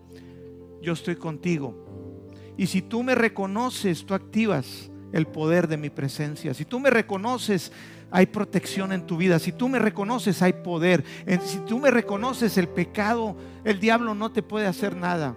Yo 0.81 0.91
estoy 0.91 1.15
contigo. 1.15 2.51
Y 2.57 2.67
si 2.67 2.81
tú 2.81 3.03
me 3.03 3.15
reconoces, 3.15 4.05
tú 4.05 4.13
activas 4.13 4.91
el 5.11 5.27
poder 5.27 5.67
de 5.67 5.77
mi 5.77 5.89
presencia. 5.89 6.53
Si 6.53 6.65
tú 6.65 6.79
me 6.79 6.89
reconoces, 6.89 7.71
hay 8.11 8.25
protección 8.25 8.91
en 8.91 9.05
tu 9.05 9.17
vida. 9.17 9.39
Si 9.39 9.51
tú 9.51 9.69
me 9.69 9.79
reconoces, 9.79 10.41
hay 10.41 10.53
poder. 10.53 11.03
Si 11.43 11.59
tú 11.59 11.79
me 11.79 11.91
reconoces 11.91 12.57
el 12.57 12.67
pecado, 12.67 13.35
el 13.63 13.79
diablo 13.79 14.15
no 14.15 14.31
te 14.31 14.43
puede 14.43 14.67
hacer 14.67 14.95
nada. 14.95 15.35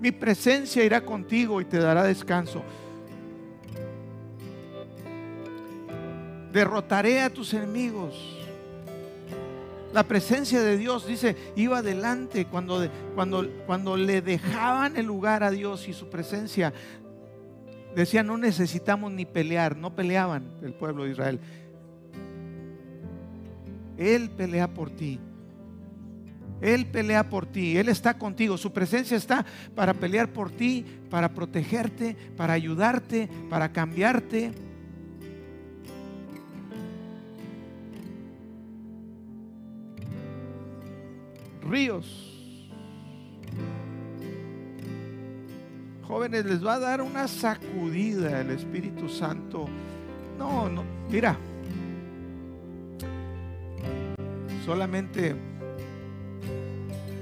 Mi 0.00 0.12
presencia 0.12 0.84
irá 0.84 1.04
contigo 1.04 1.60
y 1.60 1.64
te 1.64 1.78
dará 1.78 2.04
descanso. 2.04 2.62
Derrotaré 6.52 7.20
a 7.20 7.30
tus 7.30 7.52
enemigos. 7.54 8.36
La 9.92 10.04
presencia 10.04 10.60
de 10.62 10.76
Dios, 10.76 11.06
dice, 11.06 11.36
iba 11.56 11.78
adelante 11.78 12.46
cuando, 12.46 12.88
cuando, 13.16 13.48
cuando 13.66 13.96
le 13.96 14.22
dejaban 14.22 14.96
el 14.96 15.06
lugar 15.06 15.42
a 15.42 15.50
Dios 15.50 15.88
y 15.88 15.92
su 15.92 16.08
presencia 16.08 16.72
Decía, 17.94 18.22
no 18.22 18.38
necesitamos 18.38 19.12
ni 19.12 19.24
pelear, 19.24 19.76
no 19.76 19.94
peleaban 19.94 20.44
el 20.62 20.72
pueblo 20.72 21.04
de 21.04 21.10
Israel. 21.10 21.40
Él 23.98 24.30
pelea 24.30 24.68
por 24.68 24.90
ti. 24.90 25.18
Él 26.60 26.86
pelea 26.86 27.28
por 27.28 27.46
ti, 27.46 27.78
Él 27.78 27.88
está 27.88 28.18
contigo, 28.18 28.58
su 28.58 28.70
presencia 28.72 29.16
está 29.16 29.46
para 29.74 29.94
pelear 29.94 30.28
por 30.28 30.50
ti, 30.50 30.84
para 31.08 31.32
protegerte, 31.32 32.16
para 32.36 32.52
ayudarte, 32.52 33.28
para 33.48 33.72
cambiarte. 33.72 34.52
Ríos 41.62 42.39
jóvenes, 46.10 46.44
les 46.44 46.64
va 46.64 46.74
a 46.74 46.78
dar 46.80 47.00
una 47.02 47.28
sacudida 47.28 48.40
el 48.40 48.50
Espíritu 48.50 49.08
Santo. 49.08 49.66
No, 50.36 50.68
no, 50.68 50.82
mira, 51.08 51.36
solamente 54.66 55.36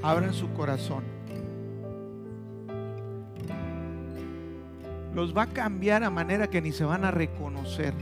abren 0.03 0.33
su 0.33 0.51
corazón. 0.55 1.05
Los 5.15 5.37
va 5.37 5.43
a 5.43 5.47
cambiar 5.49 6.03
a 6.03 6.11
manera 6.11 6.49
que 6.49 6.63
ni 6.63 6.73
se 6.73 6.85
van 6.85 7.05
a 7.05 7.11
reconocer, 7.11 7.93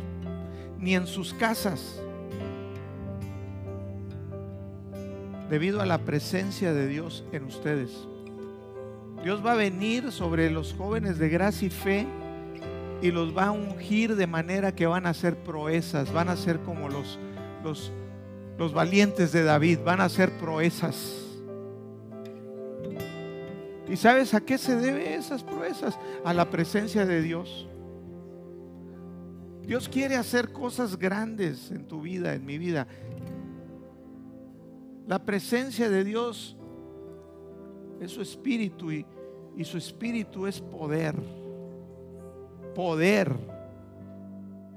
ni 0.78 0.94
en 0.94 1.08
sus 1.08 1.34
casas, 1.34 2.00
debido 5.50 5.80
a 5.80 5.86
la 5.86 5.98
presencia 5.98 6.72
de 6.72 6.86
Dios 6.86 7.24
en 7.32 7.44
ustedes. 7.44 8.06
Dios 9.26 9.44
va 9.44 9.54
a 9.54 9.56
venir 9.56 10.12
sobre 10.12 10.48
los 10.50 10.72
jóvenes 10.72 11.18
de 11.18 11.28
gracia 11.28 11.66
y 11.66 11.70
fe 11.70 12.06
y 13.02 13.10
los 13.10 13.36
va 13.36 13.46
a 13.46 13.50
ungir 13.50 14.14
de 14.14 14.28
manera 14.28 14.72
que 14.72 14.86
van 14.86 15.04
a 15.04 15.12
ser 15.14 15.36
proezas, 15.36 16.12
van 16.12 16.28
a 16.28 16.36
ser 16.36 16.60
como 16.60 16.88
los, 16.88 17.18
los, 17.64 17.90
los 18.56 18.72
valientes 18.72 19.32
de 19.32 19.42
David, 19.42 19.80
van 19.84 20.00
a 20.00 20.08
ser 20.08 20.30
proezas. 20.38 21.24
¿Y 23.88 23.96
sabes 23.96 24.32
a 24.32 24.40
qué 24.42 24.58
se 24.58 24.76
debe 24.76 25.16
esas 25.16 25.42
proezas? 25.42 25.98
A 26.24 26.32
la 26.32 26.48
presencia 26.48 27.04
de 27.04 27.20
Dios. 27.20 27.66
Dios 29.64 29.88
quiere 29.88 30.14
hacer 30.14 30.52
cosas 30.52 30.96
grandes 30.96 31.72
en 31.72 31.88
tu 31.88 32.02
vida, 32.02 32.32
en 32.32 32.46
mi 32.46 32.58
vida. 32.58 32.86
La 35.08 35.24
presencia 35.24 35.90
de 35.90 36.04
Dios 36.04 36.56
es 38.00 38.12
su 38.12 38.22
espíritu 38.22 38.92
y, 38.92 39.04
y 39.56 39.64
su 39.64 39.78
espíritu 39.78 40.46
es 40.46 40.60
poder. 40.60 41.14
Poder. 42.74 43.32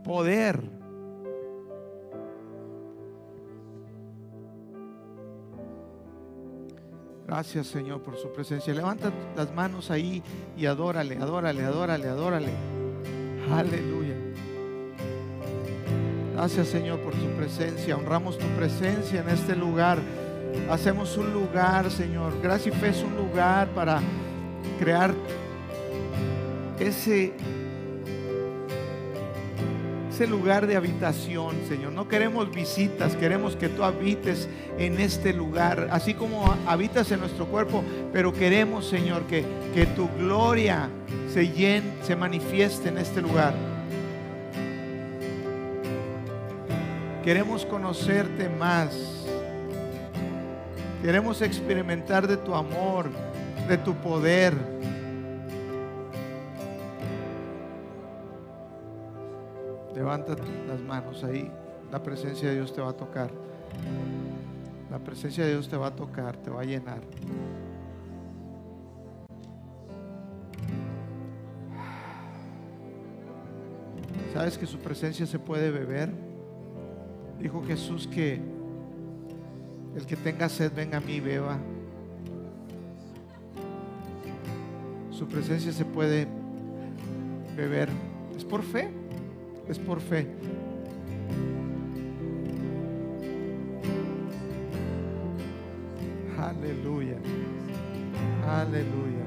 Poder. 0.04 0.80
Gracias 7.28 7.68
Señor 7.68 8.02
por 8.02 8.18
su 8.18 8.32
presencia. 8.32 8.74
Levanta 8.74 9.12
las 9.36 9.54
manos 9.54 9.92
ahí 9.92 10.24
y 10.58 10.66
adórale, 10.66 11.18
adórale, 11.18 11.64
adórale, 11.64 12.08
adórale. 12.08 12.52
Aleluya. 13.52 14.16
Gracias 16.34 16.70
Señor 16.70 17.00
por 17.02 17.14
tu 17.14 17.28
presencia. 17.38 17.98
Honramos 17.98 18.38
tu 18.38 18.48
presencia 18.58 19.22
en 19.22 19.30
este 19.30 19.56
lugar. 19.56 20.00
Hacemos 20.72 21.18
un 21.18 21.32
lugar, 21.34 21.92
Señor. 21.92 22.34
Gracias 22.42 22.76
y 22.76 22.80
fe 22.80 22.90
es 22.90 23.04
un 23.04 23.16
lugar 23.16 23.68
para 23.76 24.02
crear 24.80 25.14
ese, 26.80 27.34
ese 30.10 30.28
lugar 30.28 30.68
de 30.68 30.76
habitación, 30.76 31.56
Señor. 31.68 31.92
No 31.92 32.08
queremos 32.08 32.50
visitas, 32.52 33.16
queremos 33.16 33.56
que 33.56 33.70
tú 33.70 33.84
habites 33.84 34.48
en 34.78 35.00
este 35.00 35.34
lugar, 35.34 35.90
así 35.92 36.14
como 36.14 36.56
habitas 36.66 37.12
en 37.12 37.20
nuestro 37.20 37.46
cuerpo, 37.46 37.84
pero 38.14 38.34
queremos, 38.34 38.88
Señor, 38.88 39.24
que, 39.24 39.46
que 39.74 39.86
tu 39.86 40.08
gloria 40.18 40.90
se, 41.34 41.50
llene, 41.50 41.94
se 42.04 42.16
manifieste 42.16 42.90
en 42.90 42.98
este 42.98 43.22
lugar. 43.22 43.54
Queremos 47.24 47.66
conocerte 47.66 48.50
más. 48.50 49.26
Queremos 51.04 51.42
experimentar 51.42 52.28
de 52.28 52.38
tu 52.38 52.56
amor 52.56 53.10
de 53.70 53.78
tu 53.78 53.94
poder. 53.94 54.54
Levanta 59.94 60.36
las 60.68 60.80
manos 60.82 61.24
ahí. 61.24 61.52
La 61.92 62.02
presencia 62.02 62.50
de 62.50 62.56
Dios 62.56 62.74
te 62.74 62.82
va 62.82 62.90
a 62.90 62.94
tocar. 62.94 63.30
La 64.90 64.98
presencia 64.98 65.46
de 65.46 65.52
Dios 65.52 65.70
te 65.70 65.78
va 65.78 65.88
a 65.88 65.96
tocar, 65.96 66.36
te 66.38 66.50
va 66.50 66.62
a 66.62 66.66
llenar. 66.66 67.02
¿Sabes 74.34 74.58
que 74.58 74.66
su 74.66 74.80
presencia 74.80 75.28
se 75.28 75.38
puede 75.38 75.70
beber? 75.70 76.10
Dijo 77.40 77.64
Jesús 77.64 78.08
que 78.08 78.42
el 79.96 80.06
que 80.08 80.16
tenga 80.16 80.50
sed 80.50 80.72
venga 80.76 80.98
a 80.98 81.02
mí 81.02 81.14
y 81.14 81.20
beba. 81.20 81.60
Su 85.20 85.28
presencia 85.28 85.74
se 85.74 85.84
puede 85.84 86.28
beber. 87.58 87.90
Es 88.38 88.46
por 88.46 88.64
fe, 88.64 88.90
es 89.68 89.78
por 89.78 90.00
fe. 90.00 90.26
Aleluya, 96.40 97.18
aleluya. 98.48 99.26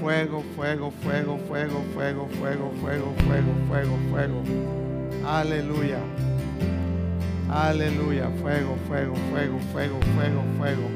Fuego, 0.00 0.42
fuego, 0.56 0.90
fuego, 0.90 1.38
fuego, 1.46 1.82
fuego, 1.92 2.28
fuego, 2.40 2.70
fuego, 2.80 3.14
fuego, 3.26 3.54
fuego, 3.68 3.98
fuego. 4.10 4.42
Aleluya. 5.26 5.98
Aleluya. 7.50 8.30
Fuego, 8.40 8.76
fuego, 8.88 9.14
fuego, 9.30 9.58
fuego, 9.72 10.00
fuego, 10.14 10.42
fuego. 10.56 10.95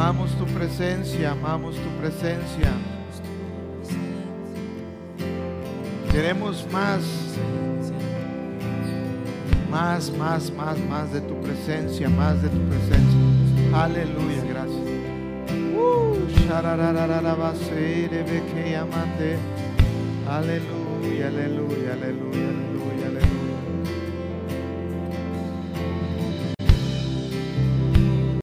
Amamos 0.00 0.30
tu 0.38 0.46
presencia, 0.46 1.32
amamos 1.32 1.74
tu 1.74 1.88
presencia. 2.00 2.70
Queremos 6.12 6.64
más, 6.70 7.02
más, 9.68 10.12
más, 10.12 10.52
más, 10.52 10.78
más 10.88 11.12
de 11.12 11.20
tu 11.22 11.34
presencia, 11.40 12.08
más 12.08 12.40
de 12.40 12.48
tu 12.48 12.60
presencia. 12.68 13.18
Aleluya, 13.74 14.44
gracias. 14.48 14.78
Uh, 15.76 16.14
aleluya, 20.28 21.26
aleluya, 21.26 21.92
aleluya. 21.94 22.57